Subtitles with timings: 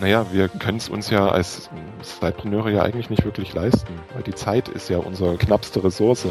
[0.00, 1.68] naja, wir können es uns ja als
[2.02, 6.26] Zeitpreneure ja eigentlich nicht wirklich leisten, weil die Zeit ist ja unsere knappste Ressource.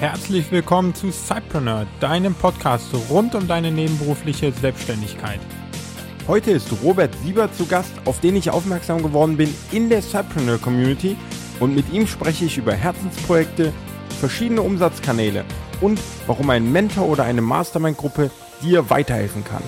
[0.00, 5.40] Herzlich willkommen zu Cypreneur, deinem Podcast rund um deine nebenberufliche Selbstständigkeit.
[6.28, 10.58] Heute ist Robert Sieber zu Gast, auf den ich aufmerksam geworden bin in der Cypreneur
[10.58, 11.16] Community
[11.58, 13.72] und mit ihm spreche ich über Herzensprojekte,
[14.20, 15.46] verschiedene Umsatzkanäle
[15.80, 18.30] und warum ein Mentor oder eine Mastermind-Gruppe
[18.62, 19.62] dir weiterhelfen kann.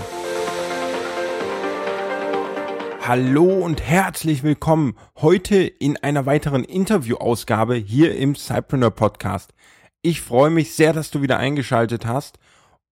[3.08, 9.54] Hallo und herzlich willkommen heute in einer weiteren Interviewausgabe hier im Cypreneur Podcast.
[10.02, 12.38] Ich freue mich sehr, dass du wieder eingeschaltet hast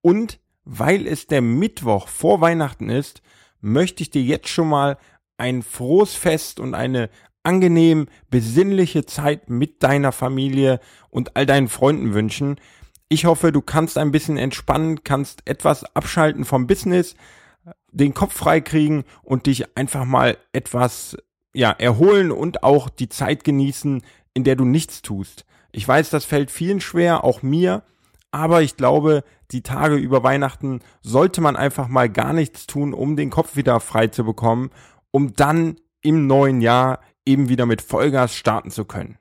[0.00, 3.20] und weil es der Mittwoch vor Weihnachten ist,
[3.60, 4.98] möchte ich dir jetzt schon mal
[5.36, 7.10] ein frohes Fest und eine
[7.42, 10.80] angenehm besinnliche Zeit mit deiner Familie
[11.10, 12.60] und all deinen Freunden wünschen.
[13.08, 17.14] Ich hoffe, du kannst ein bisschen entspannen, kannst etwas abschalten vom Business,
[17.90, 21.16] den Kopf frei kriegen und dich einfach mal etwas
[21.54, 24.02] ja, erholen und auch die Zeit genießen,
[24.34, 25.46] in der du nichts tust.
[25.72, 27.82] Ich weiß, das fällt vielen schwer, auch mir,
[28.30, 33.16] aber ich glaube, die Tage über Weihnachten sollte man einfach mal gar nichts tun, um
[33.16, 34.70] den Kopf wieder frei zu bekommen,
[35.10, 39.18] um dann im neuen Jahr eben wieder mit Vollgas starten zu können.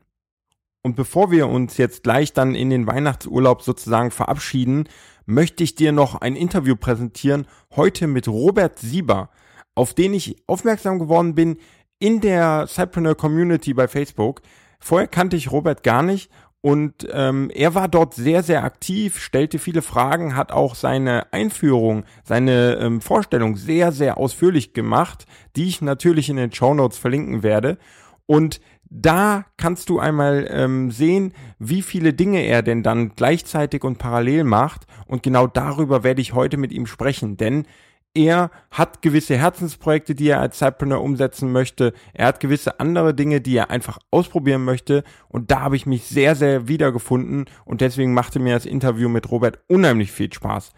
[0.83, 4.87] Und bevor wir uns jetzt gleich dann in den Weihnachtsurlaub sozusagen verabschieden,
[5.25, 9.29] möchte ich dir noch ein Interview präsentieren, heute mit Robert Sieber,
[9.75, 11.57] auf den ich aufmerksam geworden bin
[11.99, 14.41] in der Cypreneur Community bei Facebook.
[14.79, 19.59] Vorher kannte ich Robert gar nicht und ähm, er war dort sehr, sehr aktiv, stellte
[19.59, 25.81] viele Fragen, hat auch seine Einführung, seine ähm, Vorstellung sehr, sehr ausführlich gemacht, die ich
[25.81, 27.77] natürlich in den Show Notes verlinken werde.
[28.25, 33.97] Und da kannst du einmal ähm, sehen, wie viele Dinge er denn dann gleichzeitig und
[33.97, 34.87] parallel macht.
[35.05, 37.65] Und genau darüber werde ich heute mit ihm sprechen, denn
[38.13, 41.93] er hat gewisse Herzensprojekte, die er als Cypreneur umsetzen möchte.
[42.13, 45.03] Er hat gewisse andere Dinge, die er einfach ausprobieren möchte.
[45.27, 47.45] Und da habe ich mich sehr, sehr wiedergefunden.
[47.63, 50.71] Und deswegen machte mir das Interview mit Robert unheimlich viel Spaß.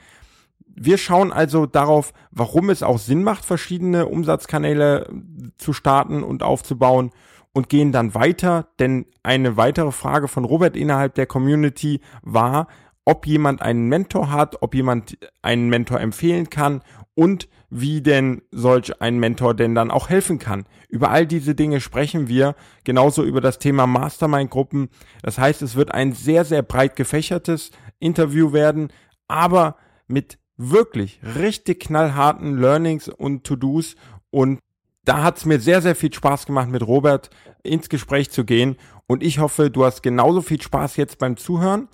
[0.67, 5.09] Wir schauen also darauf, warum es auch Sinn macht, verschiedene Umsatzkanäle
[5.57, 7.11] zu starten und aufzubauen
[7.53, 12.67] und gehen dann weiter, denn eine weitere Frage von Robert innerhalb der Community war,
[13.09, 16.81] ob jemand einen Mentor hat, ob jemand einen Mentor empfehlen kann
[17.19, 20.63] und wie denn solch ein Mentor denn dann auch helfen kann.
[20.87, 24.87] Über all diese Dinge sprechen wir, genauso über das Thema Mastermind-Gruppen.
[25.21, 28.87] Das heißt, es wird ein sehr, sehr breit gefächertes Interview werden,
[29.27, 29.75] aber
[30.07, 33.97] mit wirklich richtig knallharten Learnings und To-Dos
[34.31, 34.59] und
[35.03, 37.31] da hat es mir sehr, sehr viel Spaß gemacht, mit Robert
[37.63, 41.89] ins Gespräch zu gehen und ich hoffe, du hast genauso viel Spaß jetzt beim Zuhören.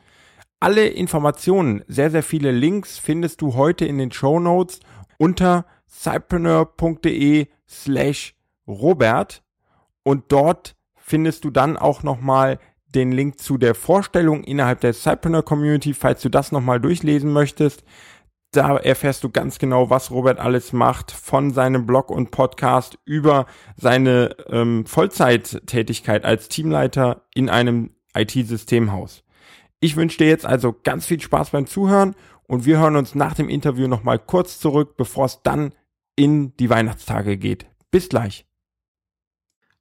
[0.60, 4.80] Alle Informationen, sehr, sehr viele Links findest du heute in den Show Notes
[5.18, 8.36] unter cypreneur.de slash
[8.68, 9.44] Robert
[10.04, 12.60] und dort findest du dann auch nochmal
[12.96, 17.84] den Link zu der Vorstellung innerhalb der Cypreneur Community, falls du das nochmal durchlesen möchtest.
[18.52, 23.48] Da erfährst du ganz genau, was Robert alles macht, von seinem Blog und Podcast über
[23.76, 29.24] seine ähm, Vollzeittätigkeit als Teamleiter in einem IT-Systemhaus.
[29.82, 32.16] Ich wünsche dir jetzt also ganz viel Spaß beim Zuhören
[32.48, 35.74] und wir hören uns nach dem Interview nochmal kurz zurück, bevor es dann
[36.16, 37.66] in die Weihnachtstage geht.
[37.92, 38.46] Bis gleich.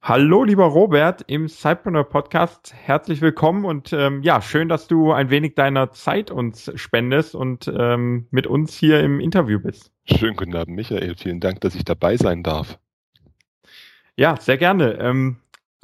[0.01, 2.75] Hallo, lieber Robert im Cypreneur Podcast.
[2.75, 7.71] Herzlich willkommen und ähm, ja, schön, dass du ein wenig deiner Zeit uns spendest und
[7.75, 9.91] ähm, mit uns hier im Interview bist.
[10.05, 11.15] Schönen guten Abend, Michael.
[11.17, 12.77] Vielen Dank, dass ich dabei sein darf.
[14.15, 14.99] Ja, sehr gerne.
[14.99, 15.37] Ähm,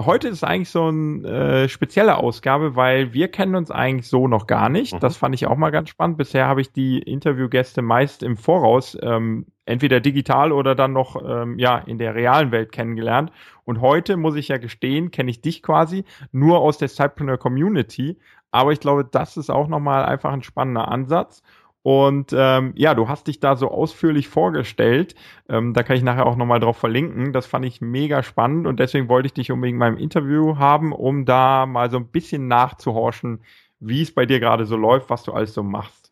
[0.05, 4.47] heute ist eigentlich so eine äh, spezielle Ausgabe, weil wir kennen uns eigentlich so noch
[4.47, 4.93] gar nicht.
[4.93, 4.99] Mhm.
[4.99, 6.17] Das fand ich auch mal ganz spannend.
[6.17, 11.57] Bisher habe ich die Interviewgäste meist im Voraus ähm, entweder digital oder dann noch ähm,
[11.59, 13.31] ja in der realen Welt kennengelernt.
[13.63, 18.17] Und heute muss ich ja gestehen, kenne ich dich quasi nur aus der Cypreneur Community.
[18.51, 21.41] Aber ich glaube, das ist auch nochmal einfach ein spannender Ansatz.
[21.83, 25.15] Und ähm, ja, du hast dich da so ausführlich vorgestellt.
[25.49, 27.33] Ähm, da kann ich nachher auch nochmal drauf verlinken.
[27.33, 30.93] Das fand ich mega spannend und deswegen wollte ich dich unbedingt mal im Interview haben,
[30.93, 33.41] um da mal so ein bisschen nachzuhorchen,
[33.79, 36.11] wie es bei dir gerade so läuft, was du alles so machst.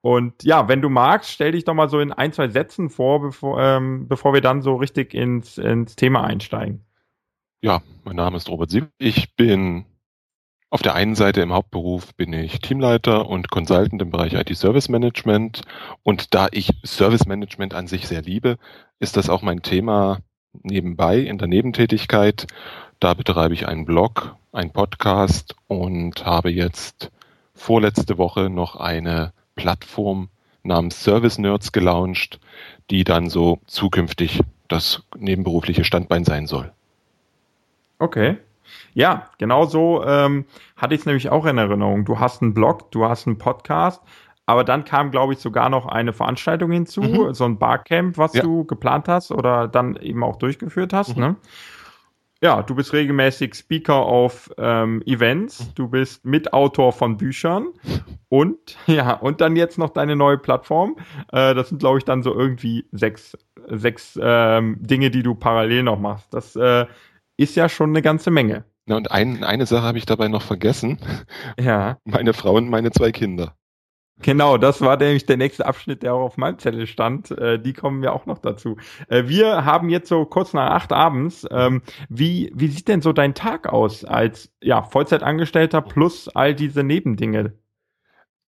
[0.00, 3.20] Und ja, wenn du magst, stell dich doch mal so in ein, zwei Sätzen vor,
[3.20, 6.84] bevor, ähm, bevor wir dann so richtig ins, ins Thema einsteigen.
[7.60, 8.88] Ja, mein Name ist Robert Sieb.
[8.98, 9.86] Ich bin
[10.70, 14.88] auf der einen Seite im Hauptberuf bin ich Teamleiter und Consultant im Bereich IT Service
[14.88, 15.62] Management.
[16.02, 18.58] Und da ich Service Management an sich sehr liebe,
[18.98, 20.18] ist das auch mein Thema
[20.62, 22.46] nebenbei in der Nebentätigkeit.
[23.00, 27.10] Da betreibe ich einen Blog, einen Podcast und habe jetzt
[27.54, 30.28] vorletzte Woche noch eine Plattform
[30.62, 32.40] namens Service Nerds gelauncht,
[32.90, 36.72] die dann so zukünftig das nebenberufliche Standbein sein soll.
[37.98, 38.36] Okay.
[38.98, 40.44] Ja, genau so ähm,
[40.76, 42.04] hatte ich es nämlich auch in Erinnerung.
[42.04, 44.02] Du hast einen Blog, du hast einen Podcast,
[44.44, 47.32] aber dann kam, glaube ich, sogar noch eine Veranstaltung hinzu, mhm.
[47.32, 48.42] so ein Barcamp, was ja.
[48.42, 51.16] du geplant hast oder dann eben auch durchgeführt hast.
[51.16, 51.22] Mhm.
[51.22, 51.36] Ne?
[52.42, 57.68] Ja, du bist regelmäßig Speaker auf ähm, Events, du bist Mitautor von Büchern
[58.28, 60.96] und ja, und dann jetzt noch deine neue Plattform.
[61.30, 65.84] Äh, das sind, glaube ich, dann so irgendwie sechs, sechs ähm, Dinge, die du parallel
[65.84, 66.34] noch machst.
[66.34, 66.86] Das äh,
[67.36, 68.64] ist ja schon eine ganze Menge.
[68.88, 70.98] Na, und ein, eine Sache habe ich dabei noch vergessen.
[71.60, 71.98] Ja.
[72.04, 73.54] Meine Frau und meine zwei Kinder.
[74.20, 77.30] Genau, das war nämlich der nächste Abschnitt, der auch auf meinem Zettel stand.
[77.30, 78.78] Äh, die kommen wir auch noch dazu.
[79.08, 81.46] Äh, wir haben jetzt so kurz nach acht abends.
[81.50, 86.82] Ähm, wie, wie sieht denn so dein Tag aus als ja, Vollzeitangestellter plus all diese
[86.82, 87.52] Nebendinge?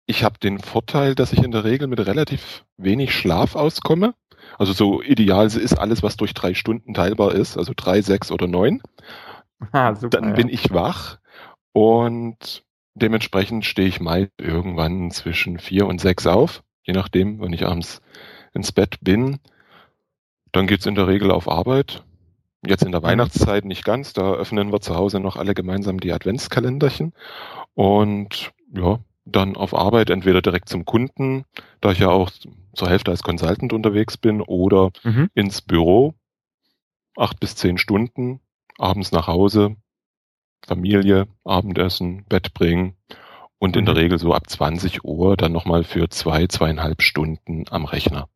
[0.06, 4.14] Ich habe den Vorteil, dass ich in der Regel mit relativ wenig Schlaf auskomme.
[4.58, 8.48] Also so ideal ist alles, was durch drei Stunden teilbar ist, also drei, sechs oder
[8.48, 8.82] neun.
[9.72, 10.54] Ah, super, Dann bin ja.
[10.54, 11.18] ich wach
[11.72, 12.64] und
[12.94, 18.02] Dementsprechend stehe ich meist irgendwann zwischen vier und sechs auf, je nachdem, wann ich abends
[18.52, 19.38] ins Bett bin.
[20.52, 22.04] Dann geht's in der Regel auf Arbeit.
[22.66, 23.06] Jetzt in der mhm.
[23.06, 27.14] Weihnachtszeit nicht ganz, da öffnen wir zu Hause noch alle gemeinsam die Adventskalenderchen.
[27.74, 31.44] Und ja, dann auf Arbeit entweder direkt zum Kunden,
[31.80, 32.30] da ich ja auch
[32.74, 35.30] zur Hälfte als Consultant unterwegs bin, oder mhm.
[35.34, 36.14] ins Büro,
[37.16, 38.40] acht bis zehn Stunden,
[38.80, 39.76] abends nach Hause,
[40.66, 42.94] Familie, Abendessen, Bett bringen
[43.58, 44.00] und in der mhm.
[44.00, 48.28] Regel so ab 20 Uhr dann nochmal für zwei, zweieinhalb Stunden am Rechner.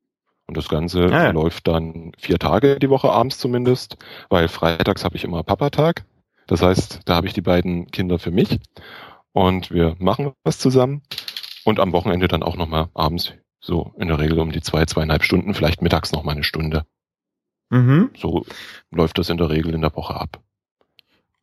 [0.46, 1.30] Und das Ganze ah, ja.
[1.30, 3.96] läuft dann vier Tage die Woche abends zumindest,
[4.28, 6.04] weil freitags habe ich immer Papatag.
[6.46, 8.58] Das heißt, da habe ich die beiden Kinder für mich
[9.32, 11.02] und wir machen was zusammen
[11.64, 15.22] und am Wochenende dann auch nochmal abends so in der Regel um die zwei, zweieinhalb
[15.22, 16.84] Stunden, vielleicht mittags nochmal eine Stunde.
[17.70, 18.10] Mhm.
[18.16, 18.44] So
[18.90, 20.42] läuft das in der Regel in der Woche ab.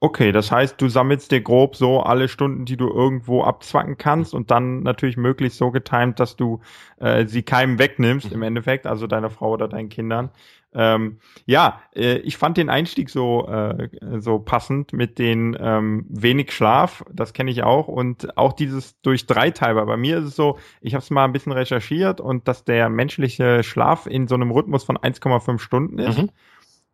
[0.04, 4.34] Okay, das heißt, du sammelst dir grob so alle Stunden, die du irgendwo abzwacken kannst
[4.34, 6.60] und dann natürlich möglichst so getimt, dass du
[6.98, 8.38] äh, sie keinem wegnimmst mhm.
[8.38, 10.32] im Endeffekt, also deiner Frau oder deinen Kindern.
[10.74, 16.52] Ähm, ja, äh, ich fand den Einstieg so äh, so passend mit den ähm, wenig
[16.52, 19.86] Schlaf, das kenne ich auch und auch dieses durch drei teilbar.
[19.86, 22.90] Bei mir ist es so, ich habe es mal ein bisschen recherchiert und dass der
[22.90, 26.18] menschliche Schlaf in so einem Rhythmus von 1,5 Stunden ist.
[26.18, 26.30] Mhm.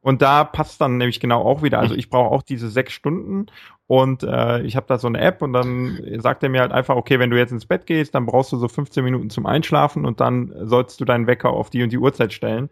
[0.07, 1.79] Und da passt dann nämlich genau auch wieder.
[1.79, 3.47] Also ich brauche auch diese sechs Stunden
[3.87, 6.95] und äh, ich habe da so eine App und dann sagt er mir halt einfach,
[6.95, 10.05] okay, wenn du jetzt ins Bett gehst, dann brauchst du so 15 Minuten zum Einschlafen
[10.05, 12.69] und dann sollst du deinen Wecker auf die und die Uhrzeit stellen.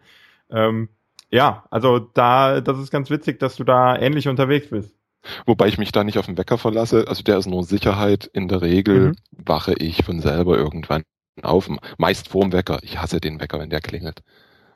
[0.50, 0.88] Ähm,
[1.30, 4.96] ja, also da, das ist ganz witzig, dass du da ähnlich unterwegs bist.
[5.44, 7.04] Wobei ich mich da nicht auf den Wecker verlasse.
[7.06, 8.30] Also der ist nur Sicherheit.
[8.32, 9.16] In der Regel mhm.
[9.32, 11.02] wache ich von selber irgendwann
[11.42, 11.68] auf.
[11.98, 12.78] Meist vorm Wecker.
[12.80, 14.22] Ich hasse den Wecker, wenn der klingelt.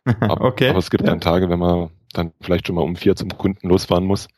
[0.21, 0.69] Aber, okay.
[0.69, 1.11] aber es gibt ja.
[1.11, 4.29] dann Tage, wenn man dann vielleicht schon mal um vier zum Kunden losfahren muss,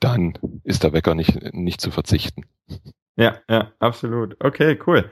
[0.00, 2.44] dann ist der Wecker nicht, nicht zu verzichten.
[3.16, 4.36] Ja, ja, absolut.
[4.44, 5.10] Okay, cool.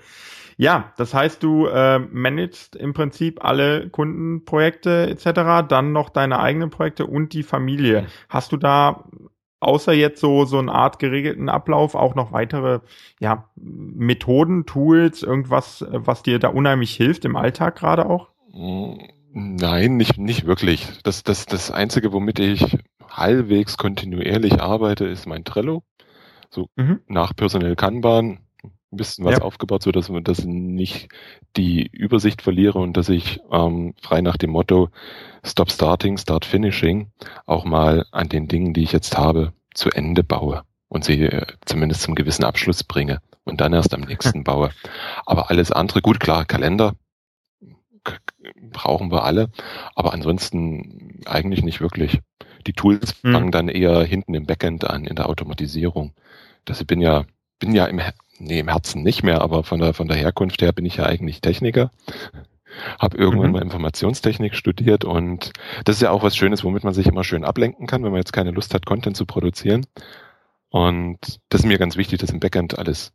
[0.58, 6.70] Ja, das heißt, du äh, managst im Prinzip alle Kundenprojekte etc., dann noch deine eigenen
[6.70, 8.06] Projekte und die Familie.
[8.28, 9.04] Hast du da
[9.60, 12.80] außer jetzt so so eine Art geregelten Ablauf auch noch weitere
[13.20, 18.28] ja Methoden, Tools, irgendwas, was dir da unheimlich hilft im Alltag gerade auch?
[19.38, 20.88] Nein, nicht, nicht wirklich.
[21.02, 25.82] Das, das, das Einzige, womit ich halbwegs kontinuierlich arbeite, ist mein Trello.
[26.48, 27.00] So mhm.
[27.06, 29.42] nach Personell Kanban ein bisschen was ja.
[29.42, 31.08] aufgebaut, so dass, dass ich nicht
[31.54, 34.88] die Übersicht verliere und dass ich ähm, frei nach dem Motto
[35.44, 37.10] Stop Starting, Start Finishing
[37.44, 41.44] auch mal an den Dingen, die ich jetzt habe, zu Ende baue und sie äh,
[41.66, 44.70] zumindest zum gewissen Abschluss bringe und dann erst am nächsten baue.
[45.26, 46.94] Aber alles andere, gut, klar, Kalender,
[48.76, 49.48] brauchen wir alle,
[49.94, 52.20] aber ansonsten eigentlich nicht wirklich.
[52.66, 53.32] Die Tools hm.
[53.32, 56.12] fangen dann eher hinten im Backend an, in der Automatisierung.
[56.66, 57.24] Das bin ja,
[57.58, 58.02] bin ja im,
[58.38, 61.06] nee, im Herzen nicht mehr, aber von der, von der Herkunft her bin ich ja
[61.06, 61.90] eigentlich Techniker.
[62.98, 63.52] Habe irgendwann mhm.
[63.54, 65.52] mal Informationstechnik studiert und
[65.84, 68.20] das ist ja auch was Schönes, womit man sich immer schön ablenken kann, wenn man
[68.20, 69.86] jetzt keine Lust hat, Content zu produzieren.
[70.68, 71.18] Und
[71.48, 73.14] das ist mir ganz wichtig, dass im Backend alles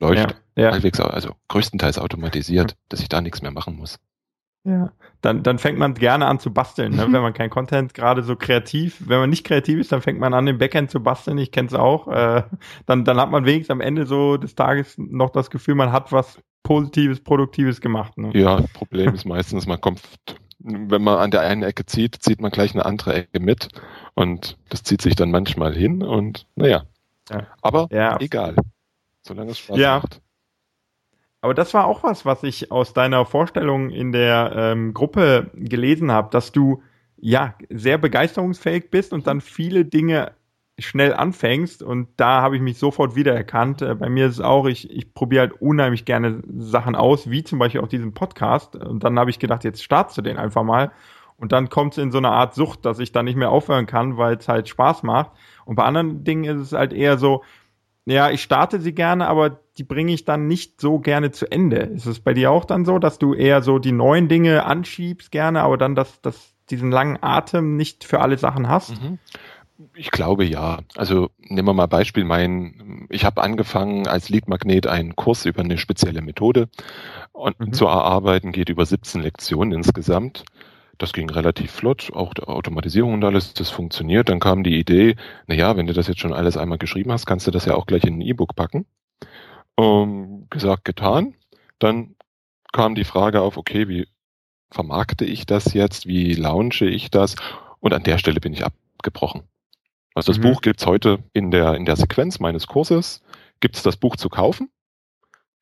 [0.00, 0.34] läuft.
[0.56, 0.72] Ja, ja.
[0.72, 4.00] Halbwegs, also größtenteils automatisiert, dass ich da nichts mehr machen muss.
[4.64, 4.92] Ja,
[5.22, 7.06] dann, dann fängt man gerne an zu basteln, ne?
[7.10, 10.34] wenn man kein Content gerade so kreativ, wenn man nicht kreativ ist, dann fängt man
[10.34, 11.38] an, im Backend zu basteln.
[11.38, 12.08] Ich kenne es auch.
[12.08, 12.44] Äh,
[12.86, 16.12] dann, dann hat man wenigstens am Ende so des Tages noch das Gefühl, man hat
[16.12, 18.16] was Positives, Produktives gemacht.
[18.16, 18.30] Ne?
[18.34, 20.00] Ja, Problem ist meistens, man kommt
[20.64, 23.68] wenn man an der einen Ecke zieht, zieht man gleich eine andere Ecke mit
[24.14, 26.84] und das zieht sich dann manchmal hin und naja.
[27.30, 27.46] Ja.
[27.62, 28.18] Aber ja.
[28.20, 28.56] egal,
[29.22, 29.98] solange es Spaß ja.
[29.98, 30.20] macht.
[31.42, 36.12] Aber das war auch was, was ich aus deiner Vorstellung in der ähm, Gruppe gelesen
[36.12, 36.82] habe, dass du
[37.16, 40.32] ja sehr begeisterungsfähig bist und dann viele Dinge
[40.78, 41.82] schnell anfängst.
[41.82, 43.82] Und da habe ich mich sofort wiedererkannt.
[43.82, 47.42] Äh, bei mir ist es auch, ich, ich probiere halt unheimlich gerne Sachen aus, wie
[47.42, 48.76] zum Beispiel auch diesen Podcast.
[48.76, 50.92] Und dann habe ich gedacht, jetzt startest du den einfach mal.
[51.38, 53.86] Und dann kommt es in so eine Art Sucht, dass ich dann nicht mehr aufhören
[53.86, 55.32] kann, weil es halt Spaß macht.
[55.64, 57.42] Und bei anderen Dingen ist es halt eher so,
[58.04, 61.76] ja, ich starte sie gerne, aber die bringe ich dann nicht so gerne zu Ende.
[61.78, 65.30] Ist es bei dir auch dann so, dass du eher so die neuen Dinge anschiebst
[65.30, 69.00] gerne, aber dann das, das, diesen langen Atem nicht für alle Sachen hast?
[69.02, 69.18] Mhm.
[69.94, 70.80] Ich glaube ja.
[70.96, 75.78] Also nehmen wir mal Beispiel, mein, ich habe angefangen als Leadmagnet einen Kurs über eine
[75.78, 76.68] spezielle Methode
[77.32, 77.72] und mhm.
[77.72, 80.44] zu erarbeiten, geht über 17 Lektionen insgesamt.
[80.98, 84.28] Das ging relativ flott, auch der Automatisierung und alles, das funktioniert.
[84.28, 87.26] Dann kam die Idee, na ja, wenn du das jetzt schon alles einmal geschrieben hast,
[87.26, 88.86] kannst du das ja auch gleich in ein E-Book packen.
[89.74, 91.34] Um, gesagt, getan.
[91.78, 92.14] Dann
[92.72, 94.06] kam die Frage auf, okay, wie
[94.70, 96.06] vermarkte ich das jetzt?
[96.06, 97.36] Wie launche ich das?
[97.80, 99.42] Und an der Stelle bin ich abgebrochen.
[100.14, 100.42] Also das mhm.
[100.42, 103.22] Buch gibt's heute in der, in der Sequenz meines Kurses,
[103.60, 104.70] gibt's das Buch zu kaufen.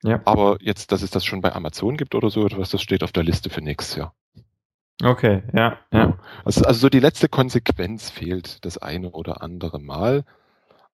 [0.02, 0.20] Ja.
[0.24, 3.12] Aber jetzt, dass es das schon bei Amazon gibt oder so etwas, das steht auf
[3.12, 4.14] der Liste für nächstes Jahr.
[5.02, 6.18] Okay, ja, ja.
[6.44, 10.24] Also, also so die letzte Konsequenz fehlt das eine oder andere Mal.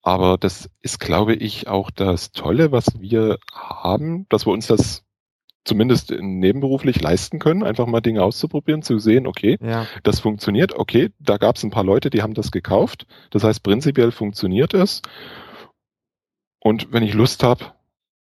[0.01, 5.03] Aber das ist, glaube ich, auch das Tolle, was wir haben, dass wir uns das
[5.63, 9.85] zumindest nebenberuflich leisten können, einfach mal Dinge auszuprobieren, zu sehen, okay, ja.
[10.01, 13.05] das funktioniert, okay, da gab es ein paar Leute, die haben das gekauft.
[13.29, 15.03] Das heißt, prinzipiell funktioniert es.
[16.59, 17.73] Und wenn ich Lust habe,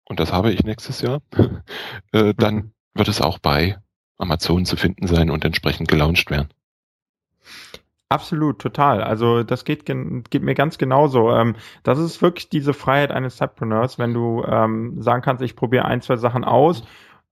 [0.05, 1.21] und das habe ich nächstes Jahr,
[2.11, 2.73] äh, dann mhm.
[2.93, 3.77] wird es auch bei
[4.23, 6.49] Amazon zu finden sein und entsprechend gelauncht werden.
[8.09, 9.01] Absolut, total.
[9.01, 11.31] Also das geht, geht mir ganz genauso.
[11.31, 15.85] Ähm, das ist wirklich diese Freiheit eines Subpreneurs, wenn du ähm, sagen kannst, ich probiere
[15.85, 16.83] ein, zwei Sachen aus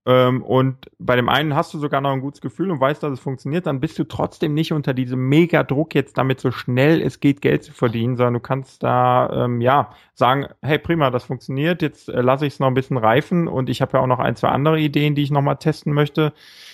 [0.04, 3.12] ähm, und bei dem einen hast du sogar noch ein gutes Gefühl und weißt, dass
[3.12, 7.20] es funktioniert, dann bist du trotzdem nicht unter diesem Mega-Druck, jetzt damit so schnell es
[7.20, 11.82] geht, Geld zu verdienen, sondern du kannst da ähm, ja sagen, hey prima, das funktioniert,
[11.82, 14.18] jetzt äh, lasse ich es noch ein bisschen reifen und ich habe ja auch noch
[14.18, 16.32] ein, zwei andere Ideen, die ich nochmal testen möchte.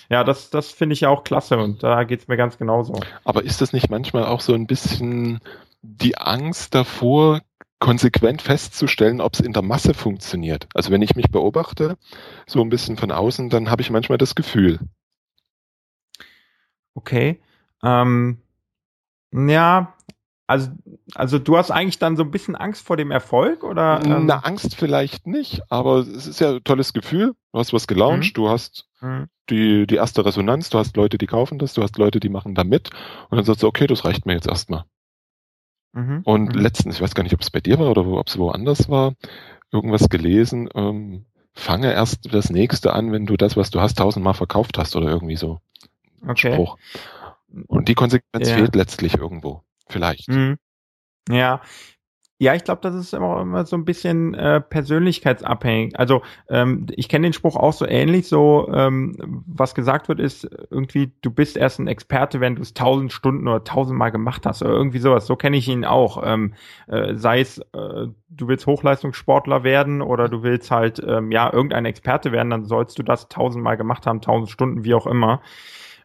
[0.09, 2.99] Ja, das, das finde ich ja auch klasse und da geht's mir ganz genauso.
[3.25, 5.39] Aber ist das nicht manchmal auch so ein bisschen
[5.83, 7.41] die Angst davor,
[7.79, 10.67] konsequent festzustellen, ob es in der Masse funktioniert.
[10.73, 11.97] Also wenn ich mich beobachte,
[12.45, 14.79] so ein bisschen von außen, dann habe ich manchmal das Gefühl.
[16.93, 17.39] Okay.
[17.81, 18.39] Ähm,
[19.31, 19.93] ja,
[20.47, 20.71] also,
[21.13, 24.01] also du hast eigentlich dann so ein bisschen Angst vor dem Erfolg oder?
[24.03, 24.25] Ähm?
[24.25, 27.35] Na, Angst vielleicht nicht, aber es ist ja ein tolles Gefühl.
[27.53, 28.41] Du hast was gelauncht, mhm.
[28.41, 29.27] du hast mhm.
[29.49, 32.55] die, die erste Resonanz, du hast Leute, die kaufen das, du hast Leute, die machen
[32.55, 32.89] da mit
[33.29, 34.85] und dann sagst du, okay, das reicht mir jetzt erstmal.
[35.93, 36.21] Mhm.
[36.23, 36.61] Und mhm.
[36.61, 39.13] letztens, ich weiß gar nicht, ob es bei dir war oder ob es woanders war,
[39.71, 44.33] irgendwas gelesen, ähm, fange erst das nächste an, wenn du das, was du hast, tausendmal
[44.33, 45.59] verkauft hast oder irgendwie so.
[46.25, 46.53] Okay.
[46.53, 46.77] Spruch.
[47.67, 48.55] Und die Konsequenz ja.
[48.55, 49.63] fehlt letztlich irgendwo.
[49.87, 50.29] Vielleicht.
[50.29, 50.57] Mhm.
[51.29, 51.61] Ja,
[52.41, 55.99] ja, ich glaube, das ist immer, immer so ein bisschen äh, persönlichkeitsabhängig.
[55.99, 58.29] Also ähm, ich kenne den Spruch auch so ähnlich.
[58.29, 62.73] So ähm, was gesagt wird, ist irgendwie, du bist erst ein Experte, wenn du es
[62.73, 65.27] tausend Stunden oder tausendmal gemacht hast oder irgendwie sowas.
[65.27, 66.23] So kenne ich ihn auch.
[66.25, 66.53] Ähm,
[66.87, 71.83] äh, sei es, äh, du willst Hochleistungssportler werden oder du willst halt ähm, ja irgendein
[71.83, 75.41] Experte werden, dann sollst du das tausendmal gemacht haben, tausend Stunden, wie auch immer.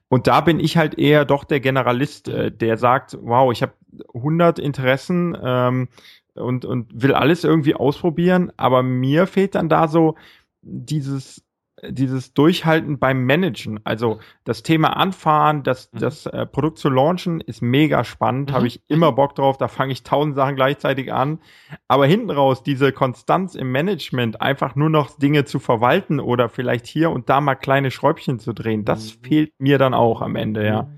[0.08, 3.72] Und da bin ich halt eher doch der Generalist, äh, der sagt, wow, ich habe
[4.14, 5.88] 100 Interessen, ähm,
[6.34, 10.16] und, und will alles irgendwie ausprobieren, aber mir fehlt dann da so
[10.62, 11.44] dieses
[11.90, 13.80] dieses Durchhalten beim Managen.
[13.84, 15.98] Also das Thema Anfahren, das, mhm.
[15.98, 18.54] das äh, Produkt zu launchen, ist mega spannend, mhm.
[18.54, 21.40] habe ich immer Bock drauf, da fange ich tausend Sachen gleichzeitig an.
[21.88, 26.86] Aber hinten raus, diese Konstanz im Management, einfach nur noch Dinge zu verwalten oder vielleicht
[26.86, 29.24] hier und da mal kleine Schräubchen zu drehen, das mhm.
[29.24, 30.88] fehlt mir dann auch am Ende, ja.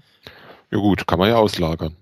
[0.71, 1.97] Ja gut, kann man ja auslagern.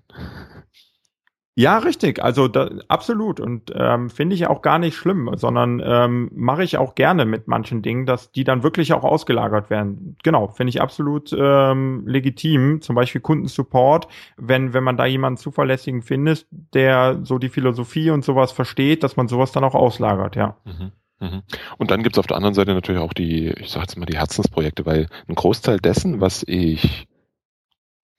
[1.57, 2.21] Ja, richtig.
[2.21, 3.39] Also da, absolut.
[3.39, 7.47] Und ähm, finde ich auch gar nicht schlimm, sondern ähm, mache ich auch gerne mit
[7.47, 10.17] manchen Dingen, dass die dann wirklich auch ausgelagert werden.
[10.21, 12.81] Genau, finde ich absolut ähm, legitim.
[12.81, 18.25] Zum Beispiel Kundensupport, wenn, wenn man da jemanden zuverlässigen findet, der so die Philosophie und
[18.25, 20.57] sowas versteht, dass man sowas dann auch auslagert, ja.
[20.65, 20.91] Mhm.
[21.21, 21.41] mhm.
[21.77, 24.17] Und dann gibt's auf der anderen Seite natürlich auch die, ich sage jetzt mal, die
[24.17, 27.07] Herzensprojekte, weil ein Großteil dessen, was ich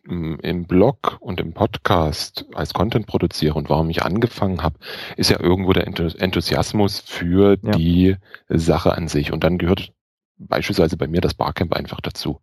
[0.06, 4.78] im Blog und im Podcast als Content produziere und warum ich angefangen habe,
[5.16, 7.72] ist ja irgendwo der Enthusiasmus für ja.
[7.72, 8.16] die
[8.48, 9.32] Sache an sich.
[9.32, 9.92] Und dann gehört
[10.38, 12.40] beispielsweise bei mir das Barcamp einfach dazu,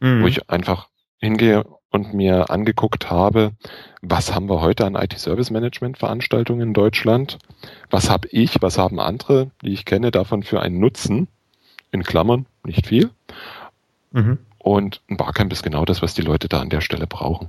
[0.00, 0.22] mhm.
[0.22, 3.52] wo ich einfach hingehe und mir angeguckt habe,
[4.02, 7.38] was haben wir heute an IT-Service-Management-Veranstaltungen in Deutschland?
[7.90, 11.28] Was habe ich, was haben andere, die ich kenne, davon für einen Nutzen?
[11.90, 13.10] In Klammern, nicht viel.
[14.12, 14.38] Mhm.
[14.68, 17.48] Und ein Barcamp ist genau das, was die Leute da an der Stelle brauchen.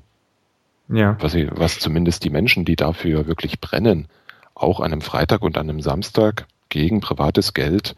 [0.88, 1.18] Ja.
[1.20, 4.08] Was, sie, was zumindest die Menschen, die dafür wirklich brennen,
[4.56, 7.98] auch an einem Freitag und an einem Samstag gegen privates Geld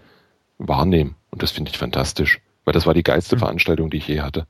[0.58, 1.14] wahrnehmen.
[1.30, 3.42] Und das finde ich fantastisch, weil das war die geilste mhm.
[3.42, 4.48] Veranstaltung, die ich je hatte.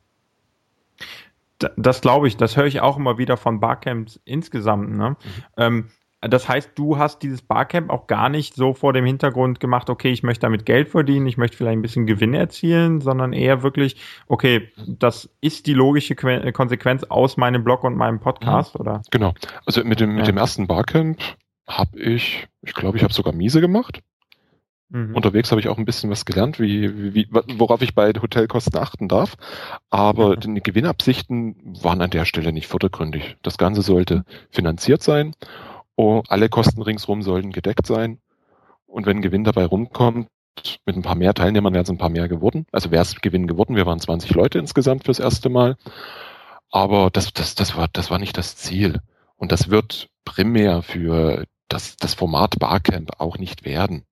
[1.76, 4.96] Das glaube ich, das höre ich auch immer wieder von Barcamps insgesamt.
[4.96, 5.10] Ne?
[5.10, 5.16] Mhm.
[5.58, 5.90] Ähm,
[6.22, 10.12] das heißt, du hast dieses Barcamp auch gar nicht so vor dem Hintergrund gemacht, okay,
[10.12, 13.96] ich möchte damit Geld verdienen, ich möchte vielleicht ein bisschen Gewinn erzielen, sondern eher wirklich,
[14.28, 18.82] okay, das ist die logische Konsequenz aus meinem Blog und meinem Podcast, mhm.
[18.82, 19.02] oder?
[19.10, 19.34] Genau.
[19.66, 21.20] Also mit dem, mit dem ersten Barcamp
[21.68, 24.02] habe ich, ich glaube, ich habe sogar miese gemacht.
[24.90, 25.16] Mhm.
[25.16, 29.08] Unterwegs habe ich auch ein bisschen was gelernt, wie, wie, worauf ich bei Hotelkosten achten
[29.08, 29.38] darf.
[29.90, 30.56] Aber mhm.
[30.56, 33.38] die Gewinnabsichten waren an der Stelle nicht vordergründig.
[33.42, 35.34] Das Ganze sollte finanziert sein
[36.02, 38.20] Oh, alle Kosten ringsrum sollten gedeckt sein.
[38.88, 40.30] Und wenn Gewinn dabei rumkommt,
[40.84, 42.66] mit ein paar mehr Teilnehmern wären es ein paar mehr geworden.
[42.72, 43.76] Also wäre es Gewinn geworden.
[43.76, 45.78] Wir waren 20 Leute insgesamt fürs erste Mal.
[46.72, 49.00] Aber das, das, das, war, das war nicht das Ziel.
[49.36, 54.04] Und das wird primär für das, das Format Barcamp auch nicht werden.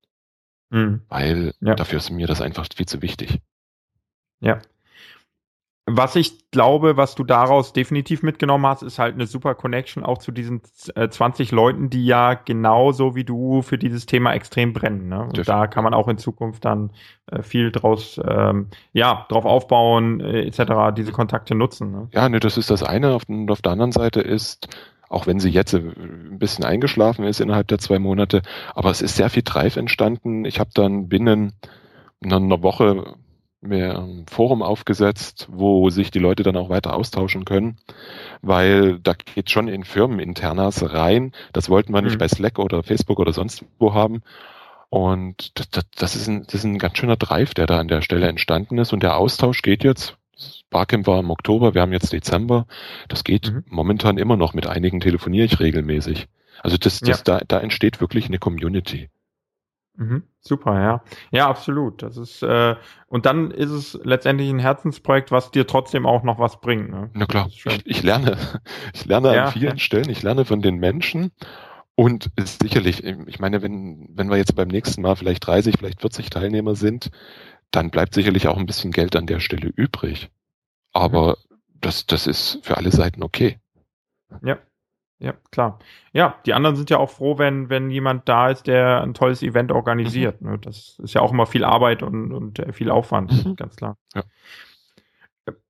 [0.69, 1.01] Mhm.
[1.10, 1.74] Weil ja.
[1.74, 3.39] dafür ist mir das einfach viel zu wichtig.
[4.41, 4.62] Ja.
[5.91, 10.19] Was ich glaube, was du daraus definitiv mitgenommen hast, ist halt eine super Connection auch
[10.19, 10.62] zu diesen
[10.96, 15.10] äh, 20 Leuten, die ja genauso wie du für dieses Thema extrem brennen.
[15.10, 15.24] Ne?
[15.24, 16.91] Und da kann man auch in Zukunft dann
[17.27, 21.91] äh, viel draus, ähm, ja, drauf aufbauen, äh, etc., diese Kontakte nutzen.
[21.91, 22.08] Ne?
[22.12, 23.13] Ja, ne, das ist das eine.
[23.13, 24.67] Auf, auf der anderen Seite ist,
[25.10, 28.43] auch wenn sie jetzt äh, ein bisschen eingeschlafen ist innerhalb der zwei Monate,
[28.75, 30.46] aber es ist sehr viel Drive entstanden.
[30.46, 31.53] Ich habe dann binnen
[32.24, 33.15] einer Woche
[33.62, 37.78] mehr ein Forum aufgesetzt, wo sich die Leute dann auch weiter austauschen können,
[38.42, 41.34] weil da geht schon in Firmeninternas rein.
[41.51, 42.20] Das wollten wir nicht mhm.
[42.20, 44.22] bei Slack oder Facebook oder sonst wo haben.
[44.89, 47.88] Und das, das, das, ist ein, das ist ein ganz schöner Drive, der da an
[47.88, 48.94] der Stelle entstanden ist.
[48.94, 50.16] Und der Austausch geht jetzt.
[50.70, 52.66] Barcamp war im Oktober, wir haben jetzt Dezember.
[53.07, 53.64] Das geht mhm.
[53.68, 54.53] momentan immer noch.
[54.53, 56.27] Mit einigen telefoniere ich regelmäßig.
[56.64, 57.24] Also das, das, ja.
[57.24, 59.10] da, da entsteht wirklich eine Community.
[60.00, 61.03] Mhm, super, ja.
[61.31, 62.01] Ja, absolut.
[62.01, 62.75] Das ist, äh,
[63.07, 66.90] und dann ist es letztendlich ein Herzensprojekt, was dir trotzdem auch noch was bringt.
[66.90, 67.09] Ne?
[67.14, 68.38] Na klar, ich, ich, lerne.
[68.94, 69.77] Ich lerne ja, an vielen ja.
[69.77, 71.31] Stellen, ich lerne von den Menschen.
[71.96, 76.29] Und sicherlich, ich meine, wenn, wenn wir jetzt beim nächsten Mal vielleicht 30, vielleicht 40
[76.29, 77.09] Teilnehmer sind,
[77.72, 80.29] dann bleibt sicherlich auch ein bisschen Geld an der Stelle übrig.
[80.94, 81.57] Aber mhm.
[81.81, 83.59] das, das ist für alle Seiten okay.
[84.44, 84.59] Ja.
[85.20, 85.79] Ja, klar.
[86.14, 89.44] Ja, die anderen sind ja auch froh, wenn, wenn jemand da ist, der ein tolles
[89.44, 90.42] Event organisiert.
[90.42, 90.51] Mhm.
[90.51, 90.60] Ne?
[90.60, 93.55] Das ist ja auch immer viel Arbeit und, und äh, viel Aufwand, mhm.
[93.58, 93.98] ganz klar.
[94.16, 94.24] Ja.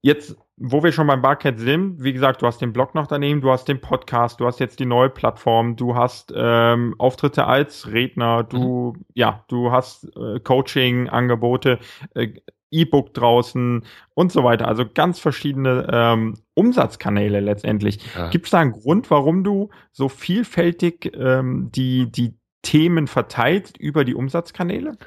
[0.02, 3.42] Jetzt, wo wir schon beim Barcat sind, wie gesagt, du hast den Blog noch daneben,
[3.42, 7.92] du hast den Podcast, du hast jetzt die neue Plattform, du hast ähm, Auftritte als
[7.92, 9.06] Redner, du, mhm.
[9.14, 11.80] ja, du hast äh, Coaching-Angebote.
[12.14, 12.34] Äh,
[12.72, 14.68] E-Book draußen und so weiter.
[14.68, 18.00] Also ganz verschiedene ähm, Umsatzkanäle letztendlich.
[18.16, 18.30] Ja.
[18.30, 24.06] Gibt es da einen Grund, warum du so vielfältig ähm, die, die Themen verteilst über
[24.06, 24.98] die Umsatzkanäle?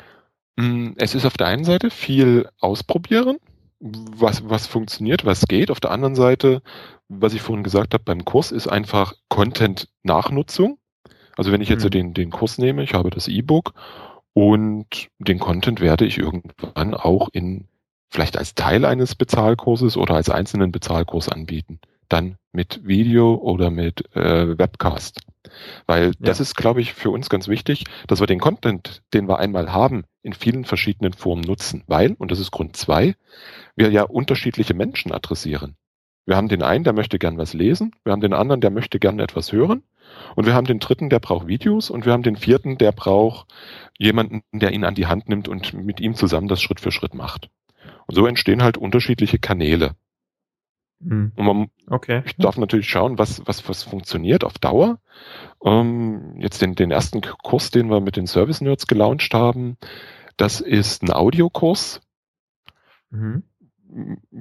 [0.56, 3.38] Mm, es ist auf der einen Seite viel ausprobieren,
[3.80, 5.70] was, was funktioniert, was geht.
[5.70, 6.62] Auf der anderen Seite,
[7.08, 10.78] was ich vorhin gesagt habe beim Kurs, ist einfach Content-Nachnutzung.
[11.36, 11.90] Also wenn ich jetzt hm.
[11.90, 13.72] den, den Kurs nehme, ich habe das E-Book
[14.34, 17.68] und den Content werde ich irgendwann auch in
[18.10, 21.80] vielleicht als Teil eines Bezahlkurses oder als einzelnen Bezahlkurs anbieten.
[22.08, 25.20] Dann mit Video oder mit äh, Webcast.
[25.86, 26.12] Weil ja.
[26.20, 29.72] das ist, glaube ich, für uns ganz wichtig, dass wir den Content, den wir einmal
[29.72, 31.84] haben, in vielen verschiedenen Formen nutzen.
[31.86, 33.14] Weil, und das ist Grund zwei,
[33.76, 35.76] wir ja unterschiedliche Menschen adressieren.
[36.26, 38.98] Wir haben den einen, der möchte gern was lesen, wir haben den anderen, der möchte
[38.98, 39.82] gern etwas hören
[40.34, 43.46] und wir haben den dritten, der braucht Videos und wir haben den vierten, der braucht
[43.98, 47.14] jemanden, der ihn an die Hand nimmt und mit ihm zusammen das Schritt für Schritt
[47.14, 47.50] macht.
[48.06, 49.94] Und so entstehen halt unterschiedliche Kanäle.
[51.00, 51.32] Mhm.
[51.36, 52.22] Und man, okay.
[52.24, 54.98] ich darf natürlich schauen, was, was, was funktioniert auf Dauer.
[55.64, 59.76] Ähm, jetzt den, den ersten Kurs, den wir mit den Service Nerds gelauncht haben,
[60.36, 62.00] das ist ein Audiokurs.
[63.10, 63.44] Mhm.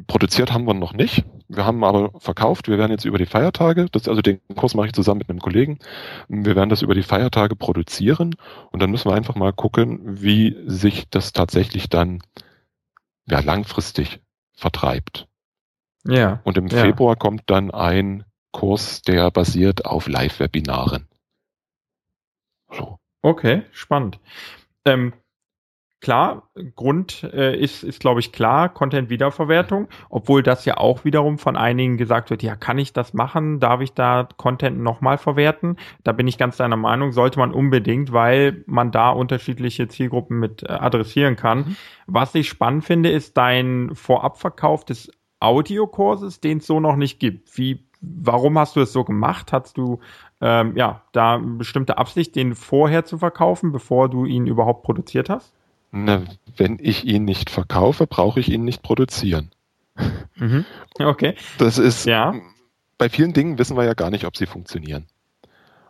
[0.07, 1.25] Produziert haben wir noch nicht.
[1.49, 2.69] Wir haben aber verkauft.
[2.69, 5.39] Wir werden jetzt über die Feiertage, das, also den Kurs mache ich zusammen mit einem
[5.39, 5.79] Kollegen.
[6.29, 8.35] Wir werden das über die Feiertage produzieren
[8.71, 12.21] und dann müssen wir einfach mal gucken, wie sich das tatsächlich dann
[13.27, 14.21] ja, langfristig
[14.53, 15.27] vertreibt.
[16.05, 16.39] Ja.
[16.43, 16.81] Und im ja.
[16.81, 21.07] Februar kommt dann ein Kurs, der basiert auf Live-Webinaren.
[22.71, 22.99] So.
[23.21, 24.19] Okay, spannend.
[24.85, 25.13] Ähm,
[26.01, 31.55] klar, Grund äh, ist, ist glaube ich, klar, Content-Wiederverwertung, obwohl das ja auch wiederum von
[31.55, 33.59] einigen gesagt wird, ja, kann ich das machen?
[33.59, 35.77] Darf ich da Content nochmal verwerten?
[36.03, 40.63] Da bin ich ganz deiner Meinung, sollte man unbedingt, weil man da unterschiedliche Zielgruppen mit
[40.63, 41.59] äh, adressieren kann.
[41.59, 41.75] Mhm.
[42.07, 47.57] Was ich spannend finde, ist dein Vorabverkauf des Audiokurses, den es so noch nicht gibt.
[47.57, 49.53] Wie, warum hast du es so gemacht?
[49.53, 49.99] Hast du
[50.41, 55.29] ähm, ja da eine bestimmte Absicht, den vorher zu verkaufen, bevor du ihn überhaupt produziert
[55.29, 55.53] hast?
[55.91, 56.23] Na,
[56.55, 59.51] wenn ich ihn nicht verkaufe, brauche ich ihn nicht produzieren.
[60.35, 60.65] Mhm.
[60.99, 61.35] Okay.
[61.57, 62.33] Das ist, ja.
[62.97, 65.05] bei vielen Dingen wissen wir ja gar nicht, ob sie funktionieren.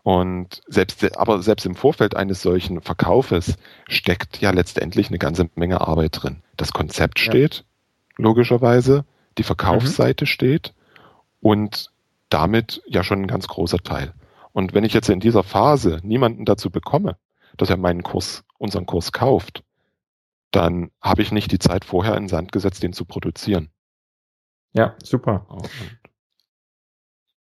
[0.04, 5.82] Und selbst, aber selbst im Vorfeld eines solchen Verkaufes steckt ja letztendlich eine ganze Menge
[5.82, 6.42] Arbeit drin.
[6.58, 7.64] Das Konzept steht, ja.
[8.18, 9.06] logischerweise,
[9.38, 10.28] die Verkaufsseite mhm.
[10.28, 10.74] steht
[11.40, 11.92] und
[12.30, 14.14] damit ja schon ein ganz großer Teil.
[14.54, 17.18] Und wenn ich jetzt in dieser Phase niemanden dazu bekomme,
[17.58, 19.64] dass er meinen Kurs, unseren Kurs kauft,
[20.52, 23.72] dann habe ich nicht die Zeit vorher in den Sand gesetzt, den zu produzieren.
[24.74, 25.46] Ja, super.
[25.50, 25.62] Oh,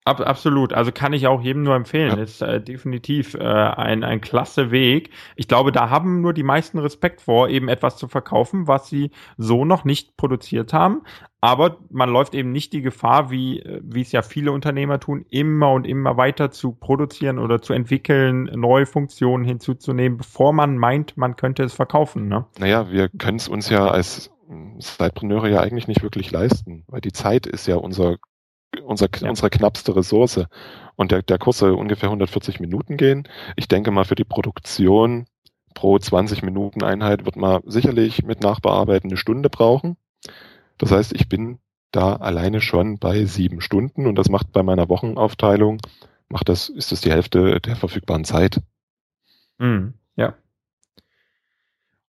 [0.06, 0.72] Ab, absolut.
[0.72, 2.16] Also kann ich auch jedem nur empfehlen.
[2.16, 2.22] Ja.
[2.22, 5.10] Ist äh, definitiv äh, ein, ein klasse Weg.
[5.34, 9.10] Ich glaube, da haben nur die meisten Respekt vor, eben etwas zu verkaufen, was sie
[9.36, 11.02] so noch nicht produziert haben.
[11.40, 15.26] Aber man läuft eben nicht die Gefahr, wie, äh, wie es ja viele Unternehmer tun,
[15.28, 21.16] immer und immer weiter zu produzieren oder zu entwickeln, neue Funktionen hinzuzunehmen, bevor man meint,
[21.16, 22.28] man könnte es verkaufen.
[22.28, 22.46] Ne?
[22.60, 24.30] Naja, wir können es uns ja als
[24.78, 28.18] Sidepreneure ja eigentlich nicht wirklich leisten, weil die Zeit ist ja unser
[28.83, 29.29] unser, ja.
[29.29, 30.44] unsere knappste Ressource.
[30.96, 33.29] Und der, der Kurs soll ungefähr 140 Minuten gehen.
[33.57, 35.26] Ich denke mal, für die Produktion
[35.74, 39.96] pro 20 Minuten Einheit wird man sicherlich mit Nachbearbeiten eine Stunde brauchen.
[40.79, 41.59] Das heißt, ich bin
[41.92, 45.79] da alleine schon bei sieben Stunden und das macht bei meiner Wochenaufteilung,
[46.29, 48.61] macht das, ist das die Hälfte der verfügbaren Zeit.
[49.59, 50.35] Mhm, ja.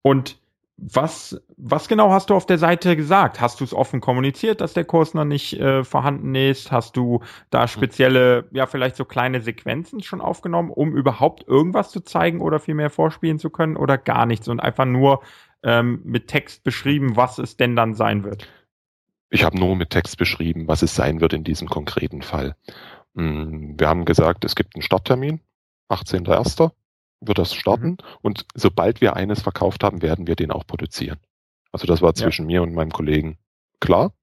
[0.02, 0.39] Und
[0.78, 3.42] was, was genau hast du auf der Seite gesagt?
[3.42, 6.72] Hast du es offen kommuniziert, dass der Kurs noch nicht äh, vorhanden ist?
[6.72, 7.68] Hast du da hm.
[7.68, 12.76] spezielle, ja, vielleicht so kleine Sequenzen schon aufgenommen, um überhaupt irgendwas zu zeigen oder viel
[12.76, 15.22] mehr vorspielen zu können oder gar nichts und einfach nur
[15.63, 18.48] ähm, mit Text beschrieben, was es denn dann sein wird?
[19.30, 22.56] Ich habe nur mit Text beschrieben, was es sein wird in diesem konkreten Fall.
[23.16, 25.42] Hm, wir haben gesagt, es gibt einen Starttermin,
[25.90, 26.72] 18.01
[27.19, 27.97] wird das starten mhm.
[28.21, 31.19] und sobald wir eines verkauft haben, werden wir den auch produzieren.
[31.71, 32.60] Also das war zwischen ja.
[32.60, 33.38] mir und meinem Kollegen
[33.80, 34.13] klar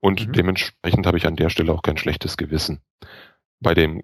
[0.00, 0.32] und mhm.
[0.32, 2.80] dementsprechend habe ich an der Stelle auch kein schlechtes Gewissen.
[3.60, 4.02] Bei dem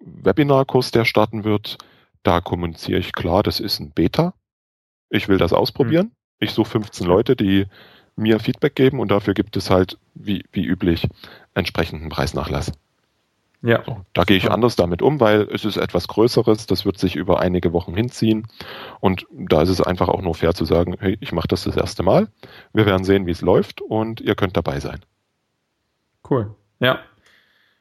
[0.00, 1.78] Webinarkurs, der starten wird,
[2.22, 4.34] da kommuniziere ich klar, das ist ein Beta.
[5.10, 6.06] Ich will das ausprobieren.
[6.06, 6.12] Mhm.
[6.40, 7.66] Ich suche 15 Leute, die
[8.16, 11.08] mir Feedback geben und dafür gibt es halt, wie, wie üblich,
[11.54, 12.72] entsprechenden Preisnachlass.
[13.64, 13.82] Ja.
[13.86, 17.16] So, da gehe ich anders damit um, weil es ist etwas Größeres, das wird sich
[17.16, 18.46] über einige Wochen hinziehen
[19.00, 21.74] und da ist es einfach auch nur fair zu sagen, hey, ich mache das das
[21.74, 22.28] erste Mal,
[22.74, 25.00] wir werden sehen, wie es läuft und ihr könnt dabei sein.
[26.28, 26.98] Cool, ja.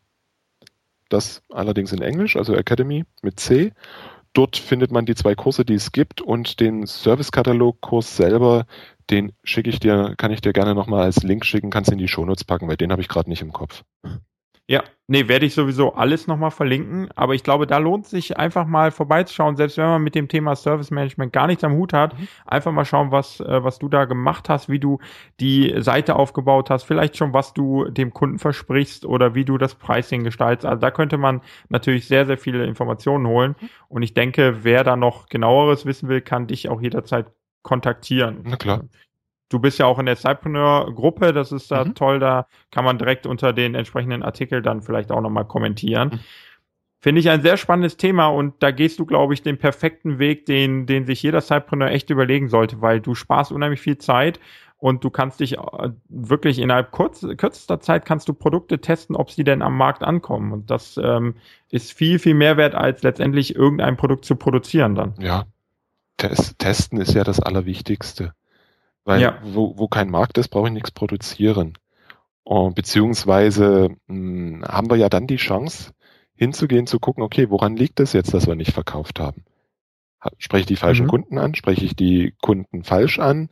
[1.12, 3.72] das allerdings in Englisch, also Academy mit C.
[4.33, 8.66] Dort findet man die zwei Kurse, die es gibt und den Service-Katalog-Kurs selber,
[9.11, 11.98] den schicke ich dir, kann ich dir gerne nochmal als Link schicken, kannst du in
[11.98, 13.85] die Shownotes packen, weil den habe ich gerade nicht im Kopf.
[14.72, 18.64] Ja, nee, werde ich sowieso alles nochmal verlinken, aber ich glaube, da lohnt sich einfach
[18.64, 22.18] mal vorbeizuschauen, selbst wenn man mit dem Thema Service Management gar nichts am Hut hat,
[22.18, 22.26] mhm.
[22.46, 24.98] einfach mal schauen, was, äh, was du da gemacht hast, wie du
[25.40, 29.74] die Seite aufgebaut hast, vielleicht schon, was du dem Kunden versprichst oder wie du das
[29.74, 30.64] Pricing gestaltest.
[30.64, 33.68] Also da könnte man natürlich sehr, sehr viele Informationen holen mhm.
[33.88, 37.26] und ich denke, wer da noch genaueres wissen will, kann dich auch jederzeit
[37.62, 38.40] kontaktieren.
[38.44, 38.85] Na klar.
[39.52, 41.94] Du bist ja auch in der Cypreneur-Gruppe, das ist da mhm.
[41.94, 46.10] toll, da kann man direkt unter den entsprechenden Artikel dann vielleicht auch nochmal kommentieren.
[46.14, 46.20] Mhm.
[47.00, 50.46] Finde ich ein sehr spannendes Thema und da gehst du, glaube ich, den perfekten Weg,
[50.46, 54.38] den, den sich jeder Cypreneur echt überlegen sollte, weil du sparst unheimlich viel Zeit
[54.82, 59.30] und du kannst dich äh, wirklich innerhalb kurz, kürzester Zeit kannst du Produkte testen, ob
[59.30, 60.52] sie denn am Markt ankommen.
[60.52, 61.36] Und das ähm,
[61.70, 65.14] ist viel, viel mehr wert, als letztendlich irgendein Produkt zu produzieren dann.
[65.20, 65.44] Ja.
[66.16, 68.32] Test, testen ist ja das Allerwichtigste.
[69.04, 69.38] Weil ja.
[69.42, 71.78] wo, wo kein Markt ist, brauche ich nichts produzieren.
[72.44, 75.92] Und beziehungsweise mh, hm, haben wir ja dann die Chance,
[76.34, 79.44] hinzugehen, zu gucken, okay, woran liegt es jetzt, dass wir nicht verkauft haben?
[80.38, 81.10] Spreche ich die falschen mhm.
[81.10, 81.54] Kunden an?
[81.54, 83.48] Spreche ich die Kunden falsch an?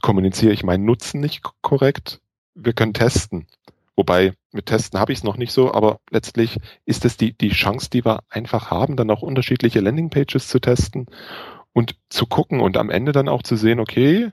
[0.00, 2.20] Kommuniziere ich meinen Nutzen nicht korrekt?
[2.54, 3.46] Wir können testen.
[3.96, 7.50] Wobei mit Testen habe ich es noch nicht so, aber letztlich ist es die, die
[7.50, 11.06] Chance, die wir einfach haben, dann auch unterschiedliche Landingpages zu testen
[11.78, 14.32] und zu gucken und am Ende dann auch zu sehen, okay,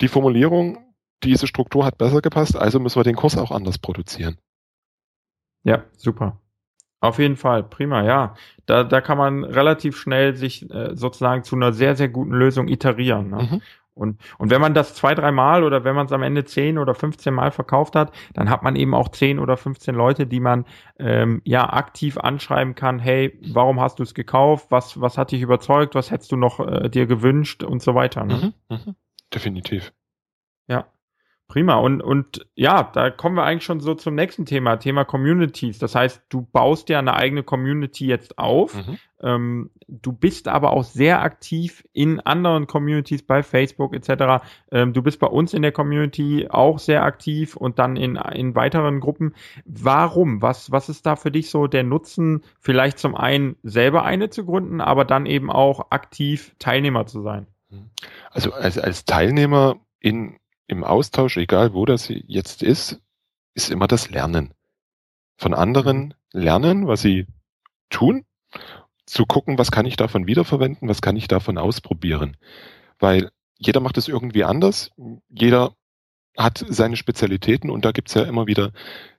[0.00, 0.78] die Formulierung,
[1.22, 4.38] diese Struktur hat besser gepasst, also müssen wir den Kurs auch anders produzieren.
[5.64, 6.40] Ja, super.
[7.00, 8.36] Auf jeden Fall, prima, ja.
[8.64, 12.68] Da, da kann man relativ schnell sich äh, sozusagen zu einer sehr, sehr guten Lösung
[12.68, 13.28] iterieren.
[13.28, 13.42] Ne?
[13.42, 13.62] Mhm.
[13.96, 16.76] Und, und wenn man das zwei, drei Mal oder wenn man es am Ende zehn
[16.76, 20.40] oder 15 Mal verkauft hat, dann hat man eben auch zehn oder 15 Leute, die
[20.40, 20.66] man
[20.98, 24.66] ähm, ja aktiv anschreiben kann, hey, warum hast du es gekauft?
[24.70, 25.94] Was, was hat dich überzeugt?
[25.94, 28.24] Was hättest du noch äh, dir gewünscht und so weiter.
[28.24, 28.52] Ne?
[28.68, 28.94] Mhm, mh.
[29.34, 29.92] Definitiv.
[30.68, 30.86] Ja.
[31.48, 31.74] Prima.
[31.76, 35.78] Und, und ja, da kommen wir eigentlich schon so zum nächsten Thema, Thema Communities.
[35.78, 38.74] Das heißt, du baust ja eine eigene Community jetzt auf.
[38.74, 38.98] Mhm.
[39.22, 44.44] Ähm, du bist aber auch sehr aktiv in anderen Communities bei Facebook etc.
[44.72, 48.56] Ähm, du bist bei uns in der Community auch sehr aktiv und dann in, in
[48.56, 49.32] weiteren Gruppen.
[49.64, 50.42] Warum?
[50.42, 54.44] Was, was ist da für dich so der Nutzen, vielleicht zum einen selber eine zu
[54.44, 57.46] gründen, aber dann eben auch aktiv Teilnehmer zu sein?
[58.30, 63.00] Also als, als Teilnehmer in im Austausch, egal wo das jetzt ist,
[63.54, 64.54] ist immer das Lernen.
[65.36, 67.26] Von anderen lernen, was sie
[67.90, 68.24] tun,
[69.06, 72.36] zu gucken, was kann ich davon wiederverwenden, was kann ich davon ausprobieren.
[72.98, 74.90] Weil jeder macht es irgendwie anders,
[75.28, 75.74] jeder
[76.36, 78.72] hat seine Spezialitäten und da gibt's ja immer wieder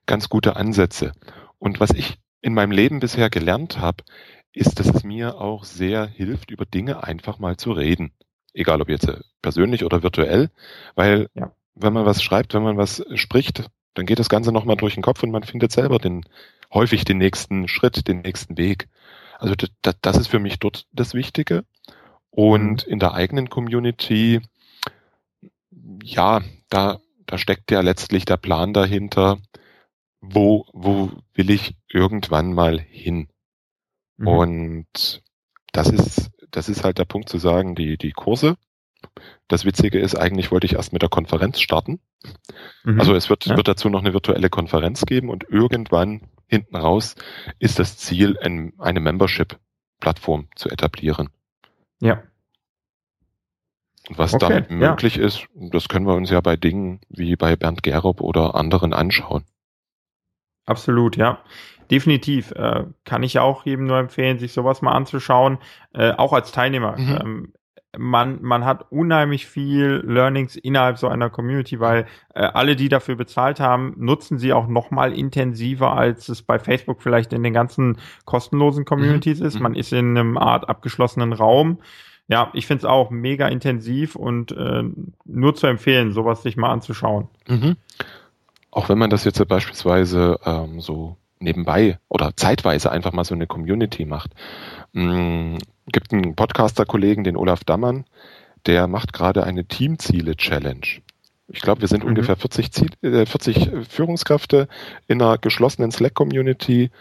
[0.05, 1.13] ganz gute Ansätze.
[1.57, 4.03] Und was ich in meinem Leben bisher gelernt habe,
[4.51, 8.11] ist, dass es mir auch sehr hilft, über Dinge einfach mal zu reden
[8.57, 10.49] egal ob jetzt äh, persönlich oder virtuell,
[10.95, 11.51] weil ja.
[11.75, 15.03] wenn man was schreibt, wenn man was spricht, dann geht das Ganze nochmal durch den
[15.03, 16.25] Kopf und man findet selber den,
[16.73, 18.89] häufig den nächsten Schritt, den nächsten Weg.
[19.39, 21.63] Also das, das ist für mich dort das Wichtige.
[22.29, 22.93] Und mhm.
[22.93, 24.41] in der eigenen Community,
[26.03, 29.37] ja, da, da steckt ja letztlich der Plan dahinter,
[30.21, 33.29] wo, wo will ich irgendwann mal hin?
[34.17, 34.27] Mhm.
[34.27, 35.23] Und
[35.71, 38.57] das ist das ist halt der Punkt zu sagen, die, die Kurse.
[39.47, 41.99] Das Witzige ist, eigentlich wollte ich erst mit der Konferenz starten.
[42.83, 42.99] Mhm.
[42.99, 43.55] Also es wird, ja.
[43.55, 47.15] wird dazu noch eine virtuelle Konferenz geben und irgendwann hinten raus
[47.59, 51.29] ist das Ziel, ein, eine Membership-Plattform zu etablieren.
[51.99, 52.23] Ja.
[54.09, 55.25] Und was okay, damit möglich ja.
[55.25, 59.43] ist, das können wir uns ja bei Dingen wie bei Bernd Gerob oder anderen anschauen.
[60.65, 61.43] Absolut, ja
[61.91, 65.57] definitiv äh, kann ich auch jedem nur empfehlen, sich sowas mal anzuschauen,
[65.93, 66.97] äh, auch als Teilnehmer.
[66.97, 67.19] Mhm.
[67.21, 67.53] Ähm,
[67.97, 73.15] man, man hat unheimlich viel Learnings innerhalb so einer Community, weil äh, alle, die dafür
[73.15, 77.53] bezahlt haben, nutzen sie auch noch mal intensiver, als es bei Facebook vielleicht in den
[77.53, 79.45] ganzen kostenlosen Communities mhm.
[79.45, 79.59] ist.
[79.59, 81.79] Man ist in einem Art abgeschlossenen Raum.
[82.27, 84.83] Ja, ich finde es auch mega intensiv und äh,
[85.25, 87.29] nur zu empfehlen, sowas sich mal anzuschauen.
[87.47, 87.77] Mhm.
[88.69, 93.47] Auch wenn man das jetzt beispielsweise ähm, so nebenbei oder zeitweise einfach mal so eine
[93.47, 94.31] Community macht.
[94.93, 95.57] Mhm.
[95.87, 98.05] Gibt einen Podcaster-Kollegen, den Olaf Dammann,
[98.65, 101.01] der macht gerade eine Teamziele-Challenge.
[101.49, 102.09] Ich glaube, wir sind mhm.
[102.09, 104.67] ungefähr 40, Ziel, äh, 40 Führungskräfte
[105.07, 106.91] in einer geschlossenen Slack-Community.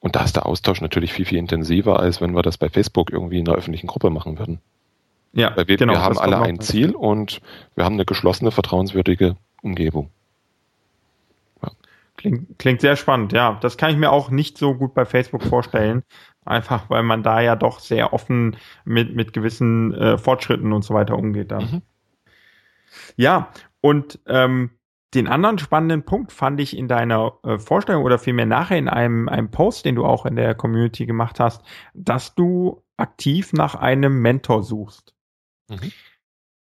[0.00, 3.12] Und da ist der Austausch natürlich viel, viel intensiver, als wenn wir das bei Facebook
[3.12, 4.60] irgendwie in einer öffentlichen Gruppe machen würden.
[5.32, 7.40] Ja, Weil wir, genau, wir haben alle ein Ziel und
[7.74, 10.10] wir haben eine geschlossene, vertrauenswürdige Umgebung.
[12.22, 13.58] Klingt, klingt sehr spannend, ja.
[13.60, 16.04] Das kann ich mir auch nicht so gut bei Facebook vorstellen.
[16.44, 20.94] Einfach weil man da ja doch sehr offen mit, mit gewissen äh, Fortschritten und so
[20.94, 21.50] weiter umgeht.
[21.50, 21.62] Dann.
[21.62, 21.82] Mhm.
[23.16, 24.70] Ja, und ähm,
[25.14, 29.28] den anderen spannenden Punkt fand ich in deiner äh, Vorstellung oder vielmehr nachher in einem,
[29.28, 34.22] einem Post, den du auch in der Community gemacht hast, dass du aktiv nach einem
[34.22, 35.14] Mentor suchst.
[35.68, 35.90] Mhm.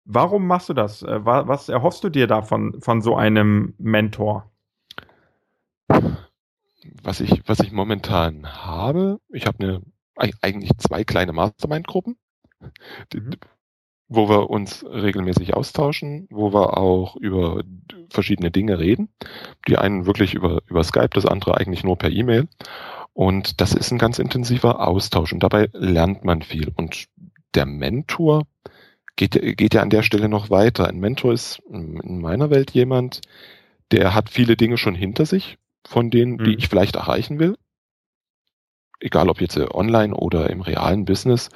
[0.04, 1.02] Warum machst du das?
[1.02, 4.52] Äh, was erhoffst du dir davon von so einem Mentor?
[7.02, 9.82] Was ich, was ich momentan habe, ich habe eine,
[10.42, 12.16] eigentlich zwei kleine Mastermind-Gruppen,
[13.12, 13.30] mhm.
[14.08, 17.62] wo wir uns regelmäßig austauschen, wo wir auch über
[18.10, 19.08] verschiedene Dinge reden.
[19.66, 22.48] Die einen wirklich über, über Skype, das andere eigentlich nur per E-Mail.
[23.12, 26.72] Und das ist ein ganz intensiver Austausch und dabei lernt man viel.
[26.76, 27.08] Und
[27.54, 28.46] der Mentor
[29.16, 30.86] geht, geht ja an der Stelle noch weiter.
[30.86, 33.20] Ein Mentor ist in meiner Welt jemand,
[33.90, 36.58] der hat viele Dinge schon hinter sich, von denen, die mhm.
[36.58, 37.56] ich vielleicht erreichen will.
[39.00, 41.48] Egal ob jetzt äh, online oder im realen Business.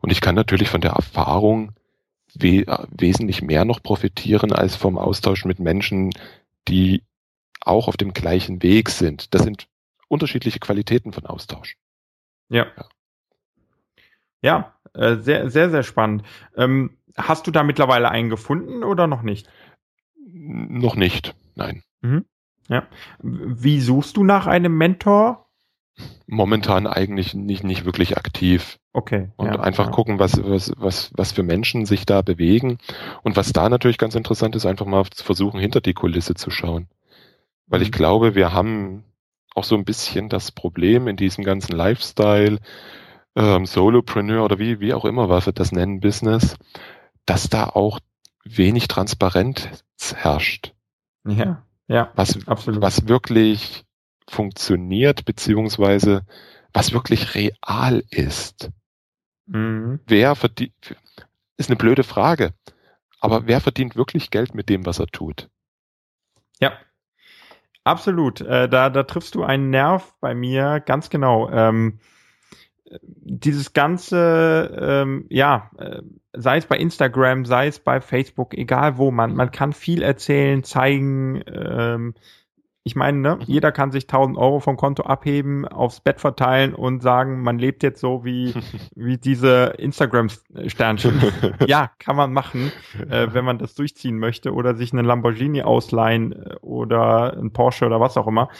[0.00, 1.72] Und ich kann natürlich von der Erfahrung
[2.34, 6.10] we äh, wesentlich mehr noch profitieren als vom Austausch mit Menschen,
[6.66, 7.04] die
[7.60, 9.34] auch auf dem gleichen Weg sind.
[9.34, 9.68] Das sind
[10.08, 11.76] unterschiedliche Qualitäten von Austausch.
[12.48, 12.66] Ja.
[12.76, 12.88] Ja,
[14.42, 16.24] ja äh, sehr, sehr, sehr spannend.
[16.56, 19.48] Ähm, hast du da mittlerweile einen gefunden oder noch nicht?
[20.28, 21.82] Noch nicht, nein.
[22.00, 22.24] Mhm.
[22.68, 22.86] Ja.
[23.22, 25.46] Wie suchst du nach einem Mentor?
[26.26, 28.78] Momentan eigentlich nicht, nicht wirklich aktiv.
[28.92, 29.30] Okay.
[29.36, 29.92] Und ja, einfach ja.
[29.92, 32.78] gucken, was, was, was, was für Menschen sich da bewegen.
[33.22, 36.50] Und was da natürlich ganz interessant ist, einfach mal zu versuchen, hinter die Kulisse zu
[36.50, 36.88] schauen.
[37.66, 37.96] Weil ich mhm.
[37.96, 39.04] glaube, wir haben
[39.54, 42.58] auch so ein bisschen das Problem in diesem ganzen Lifestyle,
[43.34, 46.56] ähm, Solopreneur oder wie, wie auch immer, was wir das nennen, Business,
[47.24, 48.00] dass da auch
[48.44, 49.68] wenig Transparenz
[50.14, 50.74] herrscht.
[51.26, 52.82] Ja, ja, was, absolut.
[52.82, 53.84] Was wirklich
[54.28, 56.26] funktioniert, beziehungsweise
[56.72, 58.70] was wirklich real ist.
[59.46, 60.00] Mhm.
[60.06, 60.96] Wer verdient,
[61.56, 62.52] ist eine blöde Frage,
[63.20, 65.48] aber wer verdient wirklich Geld mit dem, was er tut?
[66.60, 66.72] Ja,
[67.84, 68.40] absolut.
[68.40, 71.48] Äh, da, da triffst du einen Nerv bei mir, ganz genau.
[71.50, 72.00] Ähm,
[73.00, 79.10] dieses ganze, ähm, ja, äh, sei es bei Instagram, sei es bei Facebook, egal wo,
[79.10, 82.14] man, man kann viel erzählen, zeigen, ähm,
[82.86, 83.42] ich meine, ne, mhm.
[83.46, 87.82] jeder kann sich 1000 Euro vom Konto abheben, aufs Bett verteilen und sagen, man lebt
[87.82, 88.54] jetzt so wie,
[88.94, 91.20] wie diese Instagram-Sternchen.
[91.66, 92.70] ja, kann man machen,
[93.10, 97.86] äh, wenn man das durchziehen möchte oder sich einen Lamborghini ausleihen äh, oder ein Porsche
[97.86, 98.50] oder was auch immer.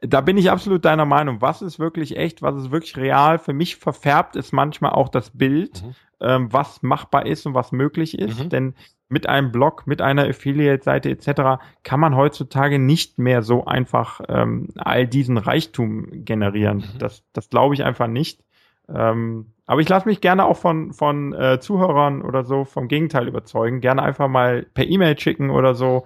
[0.00, 1.40] Da bin ich absolut deiner Meinung.
[1.40, 3.38] Was ist wirklich echt, was ist wirklich real?
[3.38, 5.94] Für mich verfärbt es manchmal auch das Bild, mhm.
[6.20, 8.44] ähm, was machbar ist und was möglich ist.
[8.44, 8.48] Mhm.
[8.48, 8.74] Denn
[9.08, 11.62] mit einem Blog, mit einer Affiliate-Seite etc.
[11.82, 16.78] kann man heutzutage nicht mehr so einfach ähm, all diesen Reichtum generieren.
[16.78, 16.98] Mhm.
[16.98, 18.44] Das, das glaube ich einfach nicht.
[18.88, 23.28] Ähm, aber ich lasse mich gerne auch von, von äh, Zuhörern oder so vom Gegenteil
[23.28, 23.80] überzeugen.
[23.80, 26.04] Gerne einfach mal per E-Mail schicken oder so.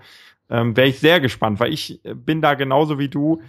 [0.50, 3.40] Ähm, Wäre ich sehr gespannt, weil ich bin da genauso wie du.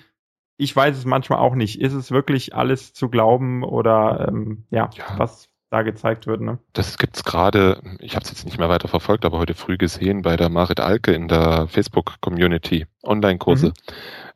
[0.57, 1.81] Ich weiß es manchmal auch nicht.
[1.81, 5.05] Ist es wirklich alles zu glauben oder ähm, ja, ja.
[5.17, 6.39] was da gezeigt wird.
[6.39, 6.59] Ne?
[6.73, 10.21] Das gibt's gerade, ich habe es jetzt nicht mehr weiter verfolgt, aber heute früh gesehen
[10.21, 13.73] bei der Marit Alke in der Facebook-Community, Online-Kurse, mhm.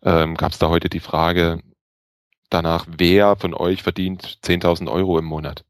[0.02, 1.62] ähm, gab es da heute die Frage
[2.50, 5.64] danach, wer von euch verdient 10.000 Euro im Monat?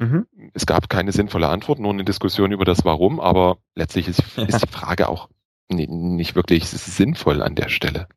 [0.00, 0.26] Mhm.
[0.54, 4.44] Es gab keine sinnvolle Antwort, nur eine Diskussion über das Warum, aber letztlich ist, ja.
[4.48, 5.28] ist die Frage auch
[5.68, 8.08] nicht wirklich sinnvoll an der Stelle.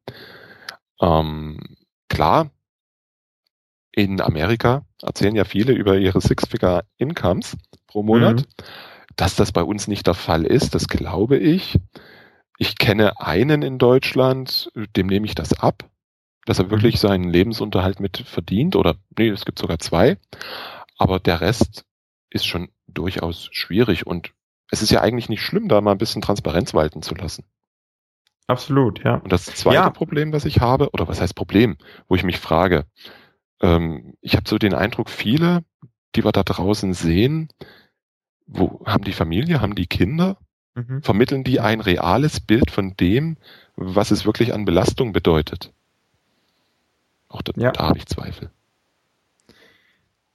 [1.01, 1.59] Ähm,
[2.09, 2.51] klar,
[3.91, 7.57] in Amerika erzählen ja viele über ihre Six-Figure-Incomes
[7.87, 8.41] pro Monat.
[8.41, 8.63] Mhm.
[9.15, 11.77] Dass das bei uns nicht der Fall ist, das glaube ich.
[12.57, 15.89] Ich kenne einen in Deutschland, dem nehme ich das ab,
[16.45, 16.71] dass er mhm.
[16.71, 20.17] wirklich seinen Lebensunterhalt mit verdient oder nee, es gibt sogar zwei.
[20.97, 21.85] Aber der Rest
[22.29, 24.33] ist schon durchaus schwierig und
[24.71, 27.43] es ist ja eigentlich nicht schlimm, da mal ein bisschen Transparenz walten zu lassen.
[28.49, 29.17] Absolut, ja.
[29.17, 29.89] Und das zweite ja.
[29.91, 32.85] Problem, was ich habe, oder was heißt Problem, wo ich mich frage,
[33.61, 35.63] ähm, ich habe so den Eindruck, viele,
[36.15, 37.49] die wir da draußen sehen,
[38.47, 40.37] wo haben die Familie, haben die Kinder,
[40.73, 41.03] mhm.
[41.03, 43.37] vermitteln die ein reales Bild von dem,
[43.75, 45.71] was es wirklich an Belastung bedeutet.
[47.27, 47.71] Auch da, ja.
[47.71, 48.49] da habe ich Zweifel.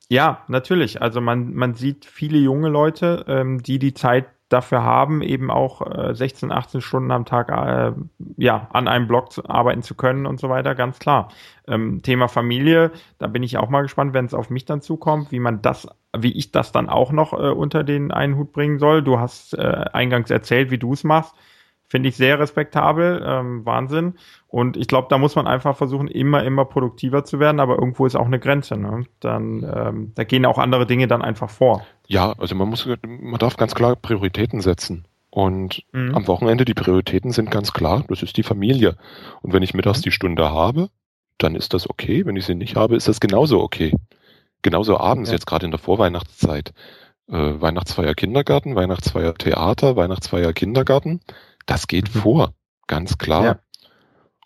[0.08, 1.02] Ja, natürlich.
[1.02, 5.80] Also man, man sieht viele junge Leute, ähm, die die Zeit dafür haben, eben auch
[5.82, 7.92] äh, 16, 18 Stunden am Tag äh,
[8.36, 11.28] ja, an einem Blog zu, arbeiten zu können und so weiter, ganz klar.
[11.66, 15.32] Ähm, Thema Familie, da bin ich auch mal gespannt, wenn es auf mich dann zukommt,
[15.32, 18.78] wie man das, wie ich das dann auch noch äh, unter den einen Hut bringen
[18.78, 19.02] soll.
[19.02, 21.34] Du hast äh, eingangs erzählt, wie du es machst.
[21.86, 24.14] Finde ich sehr respektabel, ähm, Wahnsinn.
[24.48, 28.06] Und ich glaube, da muss man einfach versuchen, immer, immer produktiver zu werden, aber irgendwo
[28.06, 28.76] ist auch eine Grenze.
[28.76, 29.04] Ne?
[29.20, 31.86] Dann, ähm, da gehen auch andere Dinge dann einfach vor.
[32.06, 35.06] Ja, also man muss, man darf ganz klar Prioritäten setzen.
[35.30, 36.14] Und mhm.
[36.14, 38.96] am Wochenende die Prioritäten sind ganz klar, das ist die Familie.
[39.42, 40.02] Und wenn ich mittags mhm.
[40.02, 40.90] die Stunde habe,
[41.38, 42.24] dann ist das okay.
[42.24, 43.92] Wenn ich sie nicht habe, ist das genauso okay.
[44.62, 45.34] Genauso abends, ja.
[45.34, 46.72] jetzt gerade in der Vorweihnachtszeit.
[47.26, 51.20] Äh, Weihnachtsfeier Kindergarten, Weihnachtsfeier Theater, Weihnachtsfeier Kindergarten.
[51.66, 52.20] Das geht mhm.
[52.20, 52.54] vor,
[52.86, 53.44] ganz klar.
[53.44, 53.58] Ja.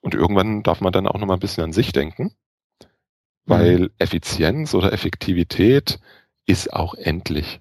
[0.00, 2.32] Und irgendwann darf man dann auch noch mal ein bisschen an sich denken,
[3.44, 3.90] weil mhm.
[3.98, 5.98] Effizienz oder Effektivität
[6.48, 7.60] ist auch endlich.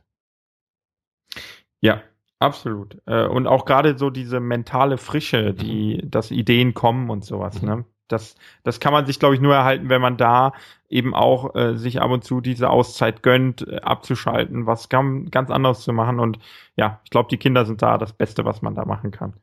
[1.82, 2.02] Ja,
[2.40, 2.98] absolut.
[3.06, 6.10] Äh, und auch gerade so diese mentale Frische, die, mhm.
[6.10, 7.68] dass Ideen kommen und sowas, mhm.
[7.68, 7.86] ne?
[8.10, 10.54] Das, das kann man sich, glaube ich, nur erhalten, wenn man da
[10.88, 15.52] eben auch äh, sich ab und zu diese Auszeit gönnt, äh, abzuschalten, was ganz, ganz
[15.52, 16.22] anderes zu machen.
[16.22, 16.40] Und
[16.78, 19.34] ja, ich glaube, die Kinder sind da das Beste, was man da machen kann.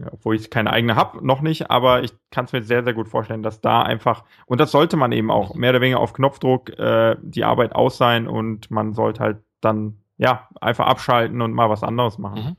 [0.00, 2.94] Ja, obwohl ich keine eigene habe, noch nicht, aber ich kann es mir sehr, sehr
[2.94, 6.12] gut vorstellen, dass da einfach, und das sollte man eben auch mehr oder weniger auf
[6.12, 11.52] Knopfdruck äh, die Arbeit aus sein und man sollte halt dann ja einfach abschalten und
[11.52, 12.56] mal was anderes machen.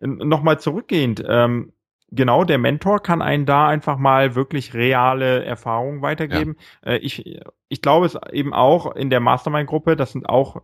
[0.00, 0.28] Mhm.
[0.28, 1.72] Nochmal zurückgehend, ähm,
[2.12, 6.56] genau, der Mentor kann einen da einfach mal wirklich reale Erfahrungen weitergeben.
[6.84, 6.92] Ja.
[6.92, 10.62] Äh, ich, ich glaube es eben auch in der Mastermind-Gruppe, das sind auch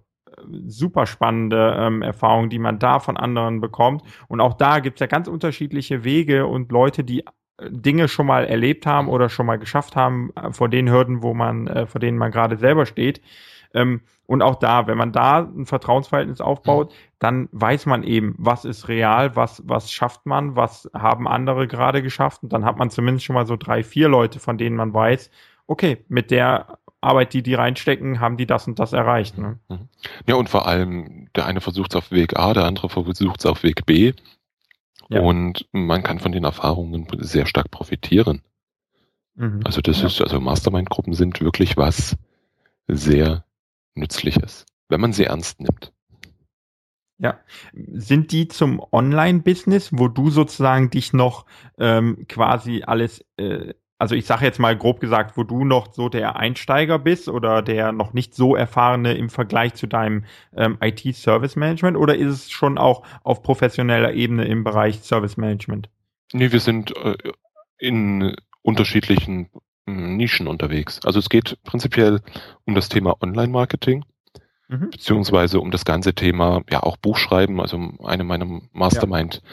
[0.66, 4.02] super spannende ähm, Erfahrungen, die man da von anderen bekommt.
[4.28, 7.24] Und auch da gibt es ja ganz unterschiedliche Wege und Leute, die
[7.62, 11.34] Dinge schon mal erlebt haben oder schon mal geschafft haben äh, vor den Hürden, wo
[11.34, 13.22] man, äh, vor denen man gerade selber steht.
[13.72, 18.64] Ähm, und auch da, wenn man da ein Vertrauensverhältnis aufbaut, dann weiß man eben, was
[18.64, 22.42] ist real, was, was schafft man, was haben andere gerade geschafft.
[22.42, 25.30] Und dann hat man zumindest schon mal so drei, vier Leute, von denen man weiß,
[25.66, 29.38] okay, mit der Arbeit, die die reinstecken, haben die das und das erreicht.
[29.38, 29.58] Ne?
[29.68, 29.88] Mhm.
[30.26, 33.46] Ja, und vor allem, der eine versucht es auf Weg A, der andere versucht es
[33.46, 34.12] auf Weg B.
[35.08, 35.20] Ja.
[35.20, 38.42] Und man kann von den Erfahrungen sehr stark profitieren.
[39.34, 39.60] Mhm.
[39.64, 40.06] Also das ja.
[40.06, 42.16] ist, also Mastermind-Gruppen sind wirklich was
[42.88, 43.44] sehr
[43.94, 45.92] Nützliches, wenn man sie ernst nimmt.
[47.18, 47.40] Ja.
[47.72, 51.46] Sind die zum Online-Business, wo du sozusagen dich noch
[51.78, 56.08] ähm, quasi alles äh, also ich sage jetzt mal grob gesagt, wo du noch so
[56.08, 60.24] der Einsteiger bist oder der noch nicht so erfahrene im Vergleich zu deinem
[60.54, 65.88] ähm, IT-Service-Management oder ist es schon auch auf professioneller Ebene im Bereich Service-Management?
[66.32, 67.16] Nee, wir sind äh,
[67.78, 69.48] in unterschiedlichen
[69.86, 71.00] äh, Nischen unterwegs.
[71.04, 72.20] Also es geht prinzipiell
[72.64, 74.04] um das Thema Online-Marketing.
[74.68, 74.90] Mhm.
[74.90, 79.50] Beziehungsweise um das ganze Thema, ja auch Buchschreiben, also eine meiner Mastermind ja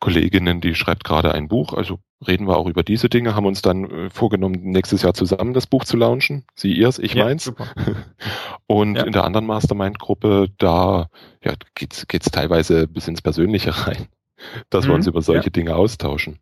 [0.00, 3.62] Kolleginnen, die schreibt gerade ein Buch, also reden wir auch über diese Dinge, haben uns
[3.62, 6.44] dann äh, vorgenommen, nächstes Jahr zusammen das Buch zu launchen.
[6.54, 7.44] Sie ihrs, ich ja, meins.
[7.44, 7.66] Super.
[8.66, 9.04] Und ja.
[9.04, 11.08] in der anderen Mastermind-Gruppe, da
[11.44, 14.08] ja, geht's geht's teilweise bis ins Persönliche rein,
[14.70, 15.50] dass mhm, wir uns über solche ja.
[15.50, 16.38] Dinge austauschen.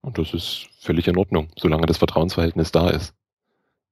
[0.00, 3.14] Und das ist völlig in Ordnung, solange das Vertrauensverhältnis da ist.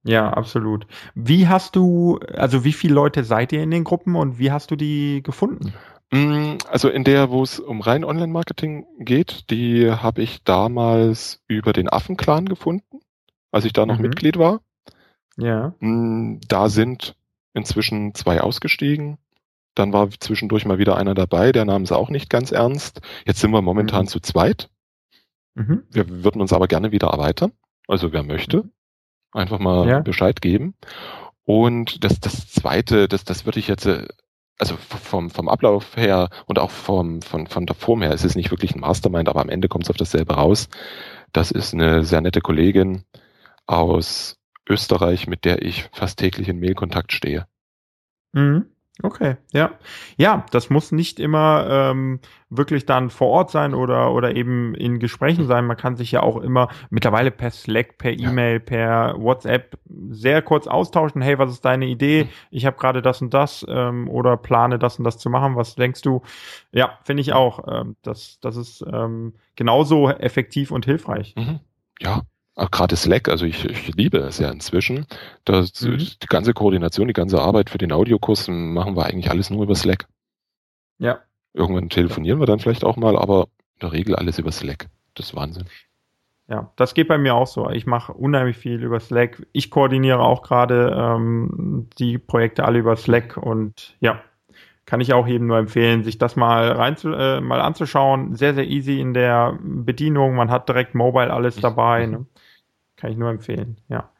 [0.03, 0.87] Ja, absolut.
[1.15, 4.71] Wie hast du, also wie viele Leute seid ihr in den Gruppen und wie hast
[4.71, 5.75] du die gefunden?
[6.13, 11.73] Mm, also in der, wo es um rein Online-Marketing geht, die habe ich damals über
[11.73, 13.01] den Affenclan gefunden,
[13.53, 14.03] als ich da noch mhm.
[14.03, 14.61] Mitglied war.
[15.37, 15.75] Ja.
[15.81, 17.17] Mm, da sind
[17.55, 19.19] inzwischen zwei ausgestiegen.
[19.75, 23.01] Dann war zwischendurch mal wieder einer dabei, der nahm es auch nicht ganz ernst.
[23.25, 24.09] Jetzt sind wir momentan mhm.
[24.09, 24.69] zu zweit.
[25.55, 25.85] Mhm.
[25.91, 27.53] Wir würden uns aber gerne wieder erweitern.
[27.87, 28.71] Also wer möchte, mhm.
[29.33, 30.01] einfach mal ja.
[30.01, 30.75] Bescheid geben.
[31.45, 34.07] Und das, das zweite, das, das würde ich jetzt äh,
[34.61, 38.37] also vom, vom Ablauf her und auch vom, von, von der Form her, es ist
[38.37, 40.69] nicht wirklich ein Mastermind, aber am Ende kommt es auf dasselbe raus.
[41.33, 43.05] Das ist eine sehr nette Kollegin
[43.67, 44.39] aus
[44.69, 47.47] Österreich, mit der ich fast täglich in Mailkontakt stehe.
[48.33, 48.67] Mhm.
[49.03, 49.73] Okay, ja.
[50.17, 52.21] Ja, das muss nicht immer ähm,
[52.51, 55.67] wirklich dann vor Ort sein oder, oder eben in Gesprächen sein.
[55.67, 58.59] Man kann sich ja auch immer mittlerweile per Slack, per E-Mail, ja.
[58.59, 59.79] per WhatsApp
[60.11, 61.23] sehr kurz austauschen.
[61.23, 62.25] Hey, was ist deine Idee?
[62.25, 62.29] Mhm.
[62.51, 65.57] Ich habe gerade das und das ähm, oder plane das und das zu machen.
[65.57, 66.23] Was denkst du?
[66.73, 67.67] Ja, finde ich auch.
[67.69, 71.35] Ähm, das, das ist ähm, genauso effektiv und hilfreich.
[71.37, 71.61] Mhm.
[72.01, 72.23] Ja,
[72.61, 75.07] auch gerade Slack, also ich, ich liebe es ja inzwischen.
[75.45, 75.99] Das, mhm.
[75.99, 79.75] Die ganze Koordination, die ganze Arbeit für den Audiokurs machen wir eigentlich alles nur über
[79.75, 80.07] Slack.
[80.99, 81.21] Ja.
[81.55, 84.89] Irgendwann telefonieren wir dann vielleicht auch mal, aber in der Regel alles über Slack.
[85.15, 85.65] Das ist Wahnsinn.
[86.49, 87.71] Ja, das geht bei mir auch so.
[87.71, 89.47] Ich mache unheimlich viel über Slack.
[89.53, 94.21] Ich koordiniere auch gerade ähm, die Projekte alle über Slack und ja,
[94.85, 98.35] kann ich auch jedem nur empfehlen, sich das mal rein zu, äh, mal anzuschauen.
[98.35, 100.35] Sehr, sehr easy in der Bedienung.
[100.35, 102.07] Man hat direkt Mobile alles dabei.
[102.07, 102.27] Ne?
[103.01, 104.11] Kann ich nur empfehlen, ja.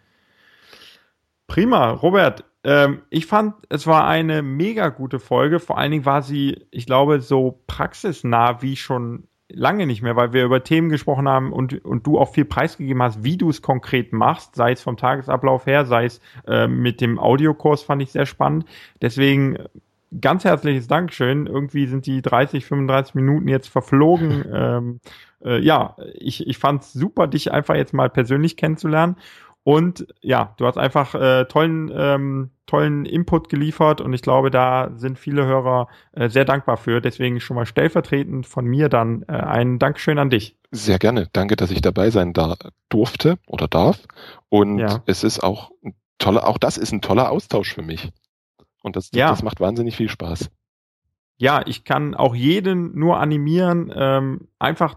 [1.47, 2.45] Prima, Robert.
[2.63, 5.59] Ähm, ich fand, es war eine mega gute Folge.
[5.59, 10.33] Vor allen Dingen war sie, ich glaube, so praxisnah wie schon lange nicht mehr, weil
[10.33, 13.63] wir über Themen gesprochen haben und, und du auch viel preisgegeben hast, wie du es
[13.63, 18.13] konkret machst, sei es vom Tagesablauf her, sei es äh, mit dem Audiokurs, fand ich
[18.13, 18.65] sehr spannend.
[19.03, 19.59] Deswegen
[20.21, 21.47] ganz herzliches Dankeschön.
[21.47, 24.45] Irgendwie sind die 30, 35 Minuten jetzt verflogen.
[24.53, 25.01] ähm,
[25.45, 29.17] äh, ja, ich, ich fand es super, dich einfach jetzt mal persönlich kennenzulernen.
[29.63, 34.91] Und ja, du hast einfach äh, tollen, ähm, tollen Input geliefert und ich glaube, da
[34.97, 37.03] sind viele Hörer äh, sehr dankbar für.
[37.03, 40.57] Deswegen schon mal stellvertretend von mir dann äh, ein Dankeschön an dich.
[40.71, 41.29] Sehr gerne.
[41.33, 42.57] Danke, dass ich dabei sein da
[42.89, 44.01] durfte oder darf.
[44.49, 45.03] Und ja.
[45.05, 48.11] es ist auch ein toller, auch das ist ein toller Austausch für mich.
[48.83, 49.29] Und das, ja.
[49.29, 50.51] das macht wahnsinnig viel Spaß.
[51.37, 54.97] Ja, ich kann auch jeden nur animieren, ähm, einfach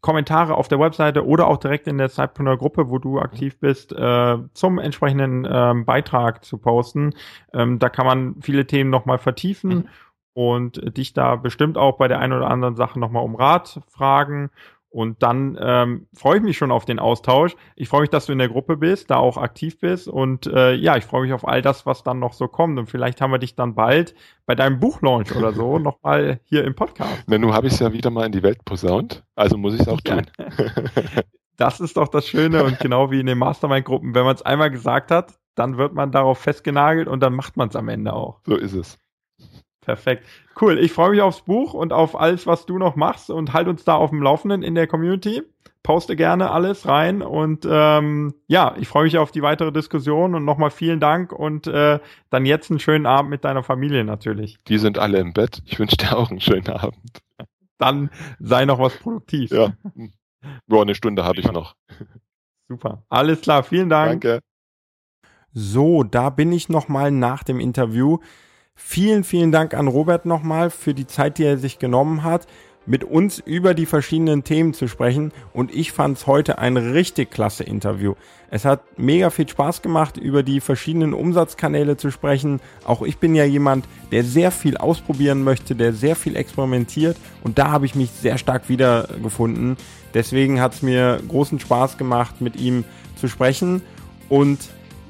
[0.00, 3.92] Kommentare auf der Webseite oder auch direkt in der Zeitpreneur Gruppe, wo du aktiv bist,
[3.92, 7.14] äh, zum entsprechenden ähm, Beitrag zu posten.
[7.52, 9.88] Ähm, da kann man viele Themen nochmal vertiefen mhm.
[10.32, 14.50] und dich da bestimmt auch bei der einen oder anderen Sache nochmal um Rat fragen.
[14.90, 17.54] Und dann ähm, freue ich mich schon auf den Austausch.
[17.76, 20.08] Ich freue mich, dass du in der Gruppe bist, da auch aktiv bist.
[20.08, 22.76] Und äh, ja, ich freue mich auf all das, was dann noch so kommt.
[22.76, 24.14] Und vielleicht haben wir dich dann bald
[24.46, 27.22] bei deinem Buchlaunch oder so nochmal hier im Podcast.
[27.28, 29.24] Na, nun habe ich es ja wieder mal in die Welt posaunt.
[29.36, 30.26] Also muss ich es auch tun.
[31.56, 32.64] das ist doch das Schöne.
[32.64, 36.10] Und genau wie in den Mastermind-Gruppen, wenn man es einmal gesagt hat, dann wird man
[36.10, 38.40] darauf festgenagelt und dann macht man es am Ende auch.
[38.44, 38.98] So ist es.
[39.90, 40.24] Perfekt.
[40.60, 40.78] Cool.
[40.78, 43.82] Ich freue mich aufs Buch und auf alles, was du noch machst und halt uns
[43.82, 45.42] da auf dem Laufenden in der Community.
[45.82, 50.44] poste gerne alles rein und ähm, ja, ich freue mich auf die weitere Diskussion und
[50.44, 54.58] nochmal vielen Dank und äh, dann jetzt einen schönen Abend mit deiner Familie natürlich.
[54.68, 55.60] Die sind alle im Bett.
[55.64, 57.00] Ich wünsche dir auch einen schönen Abend.
[57.78, 59.50] Dann sei noch was produktiv.
[59.50, 59.72] Ja,
[60.68, 61.74] Boah, eine Stunde habe ich noch.
[62.68, 63.02] Super.
[63.08, 64.22] Alles klar, vielen Dank.
[64.22, 64.40] Danke.
[65.52, 68.18] So, da bin ich nochmal nach dem Interview.
[68.82, 72.48] Vielen, vielen Dank an Robert nochmal für die Zeit, die er sich genommen hat,
[72.86, 75.32] mit uns über die verschiedenen Themen zu sprechen.
[75.52, 78.14] Und ich fand es heute ein richtig klasse Interview.
[78.50, 82.58] Es hat mega viel Spaß gemacht, über die verschiedenen Umsatzkanäle zu sprechen.
[82.84, 87.16] Auch ich bin ja jemand, der sehr viel ausprobieren möchte, der sehr viel experimentiert.
[87.44, 89.76] Und da habe ich mich sehr stark wiedergefunden.
[90.14, 93.82] Deswegen hat es mir großen Spaß gemacht, mit ihm zu sprechen.
[94.28, 94.58] Und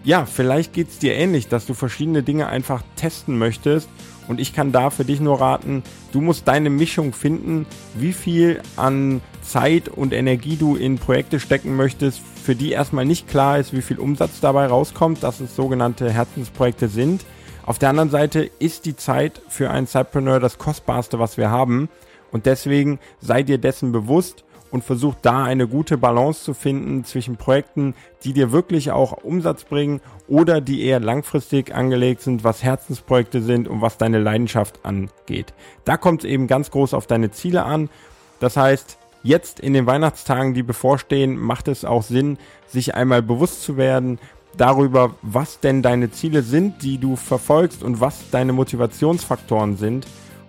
[0.04, 3.88] ja, vielleicht geht es dir ähnlich, dass du verschiedene Dinge einfach testen möchtest.
[4.28, 5.82] Und ich kann da für dich nur raten,
[6.12, 11.74] du musst deine Mischung finden, wie viel an Zeit und Energie du in Projekte stecken
[11.74, 16.12] möchtest, für die erstmal nicht klar ist, wie viel Umsatz dabei rauskommt, dass es sogenannte
[16.12, 17.24] Herzensprojekte sind.
[17.66, 21.88] Auf der anderen Seite ist die Zeit für einen Cypreneur das kostbarste, was wir haben.
[22.30, 27.36] Und deswegen sei dir dessen bewusst und versuch da eine gute Balance zu finden zwischen
[27.36, 27.94] Projekten,
[28.24, 33.68] die dir wirklich auch Umsatz bringen oder die eher langfristig angelegt sind, was Herzensprojekte sind
[33.68, 35.52] und was deine Leidenschaft angeht.
[35.84, 37.90] Da kommt es eben ganz groß auf deine Ziele an.
[38.38, 43.62] Das heißt, jetzt in den Weihnachtstagen, die bevorstehen, macht es auch Sinn, sich einmal bewusst
[43.62, 44.18] zu werden
[44.56, 50.06] darüber, was denn deine Ziele sind, die du verfolgst und was deine Motivationsfaktoren sind.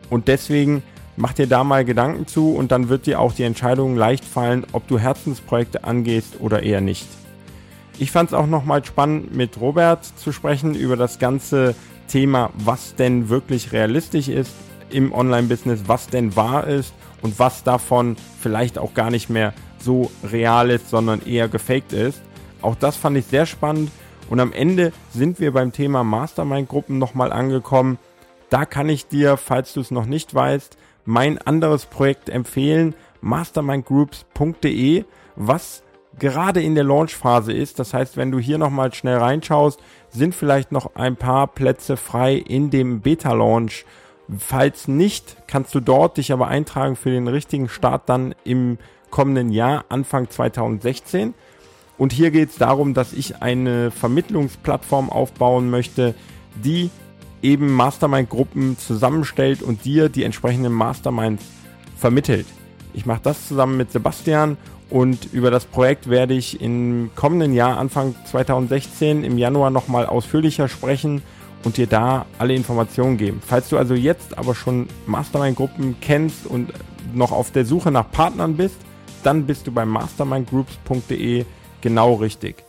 [0.09, 0.83] Und deswegen
[1.17, 4.65] Mach dir da mal Gedanken zu und dann wird dir auch die Entscheidung leicht fallen,
[4.71, 7.07] ob du Herzensprojekte angehst oder eher nicht.
[7.99, 11.75] Ich fand es auch nochmal spannend, mit Robert zu sprechen über das ganze
[12.07, 14.53] Thema, was denn wirklich realistisch ist
[14.89, 20.11] im Online-Business, was denn wahr ist und was davon vielleicht auch gar nicht mehr so
[20.23, 22.21] real ist, sondern eher gefaked ist.
[22.61, 23.91] Auch das fand ich sehr spannend
[24.29, 27.97] und am Ende sind wir beim Thema Mastermind-Gruppen nochmal angekommen.
[28.49, 35.05] Da kann ich dir, falls du es noch nicht weißt, mein anderes Projekt empfehlen, mastermindgroups.de,
[35.35, 35.83] was
[36.19, 37.79] gerade in der Launchphase ist.
[37.79, 39.79] Das heißt, wenn du hier nochmal schnell reinschaust,
[40.09, 43.85] sind vielleicht noch ein paar Plätze frei in dem Beta-Launch.
[44.37, 48.77] Falls nicht, kannst du dort dich aber eintragen für den richtigen Start dann im
[49.09, 51.33] kommenden Jahr, Anfang 2016.
[51.97, 56.15] Und hier geht es darum, dass ich eine Vermittlungsplattform aufbauen möchte,
[56.55, 56.89] die
[57.41, 61.43] eben Mastermind-Gruppen zusammenstellt und dir die entsprechenden Masterminds
[61.97, 62.45] vermittelt.
[62.93, 64.57] Ich mache das zusammen mit Sebastian
[64.89, 70.67] und über das Projekt werde ich im kommenden Jahr, Anfang 2016, im Januar nochmal ausführlicher
[70.67, 71.21] sprechen
[71.63, 73.41] und dir da alle Informationen geben.
[73.45, 76.73] Falls du also jetzt aber schon Mastermind-Gruppen kennst und
[77.13, 78.77] noch auf der Suche nach Partnern bist,
[79.23, 81.45] dann bist du bei mastermindgroups.de
[81.81, 82.63] genau richtig.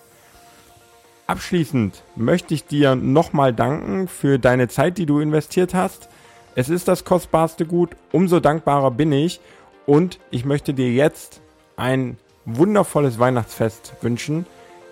[1.32, 6.10] Abschließend möchte ich dir nochmal danken für deine Zeit, die du investiert hast.
[6.56, 9.40] Es ist das kostbarste Gut, umso dankbarer bin ich
[9.86, 11.40] und ich möchte dir jetzt
[11.74, 14.44] ein wundervolles Weihnachtsfest wünschen.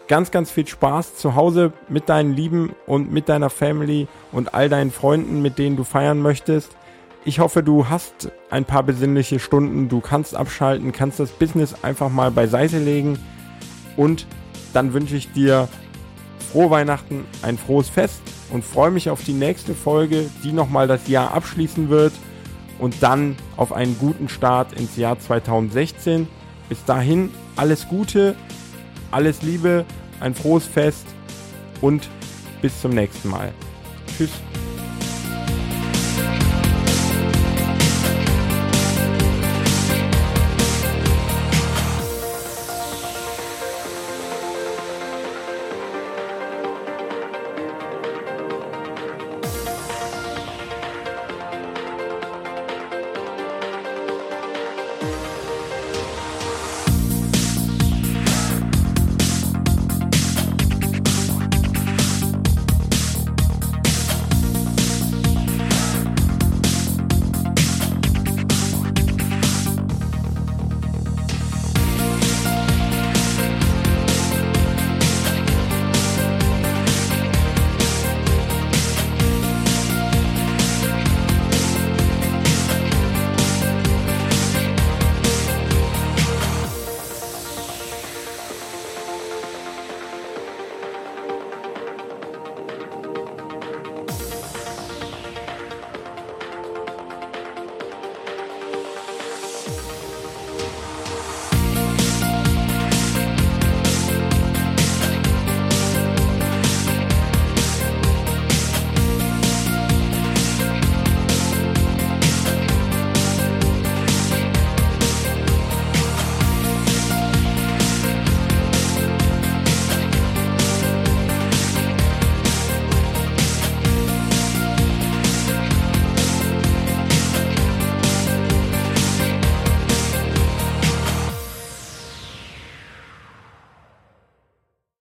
[0.08, 4.70] Ganz, ganz viel Spaß zu Hause mit deinen Lieben und mit deiner Family und all
[4.70, 6.74] deinen Freunden, mit denen du feiern möchtest.
[7.26, 12.08] Ich hoffe, du hast ein paar besinnliche Stunden, du kannst abschalten, kannst das Business einfach
[12.08, 13.18] mal beiseite legen
[13.98, 14.26] und
[14.72, 15.68] dann wünsche ich dir
[16.52, 18.20] frohe Weihnachten, ein frohes Fest
[18.50, 22.12] und freue mich auf die nächste Folge, die nochmal das Jahr abschließen wird
[22.78, 26.26] und dann auf einen guten Start ins Jahr 2016.
[26.68, 28.34] Bis dahin alles Gute,
[29.10, 29.84] alles Liebe,
[30.20, 31.06] ein frohes Fest
[31.80, 32.08] und
[32.62, 33.52] bis zum nächsten Mal.
[34.16, 34.30] Tschüss.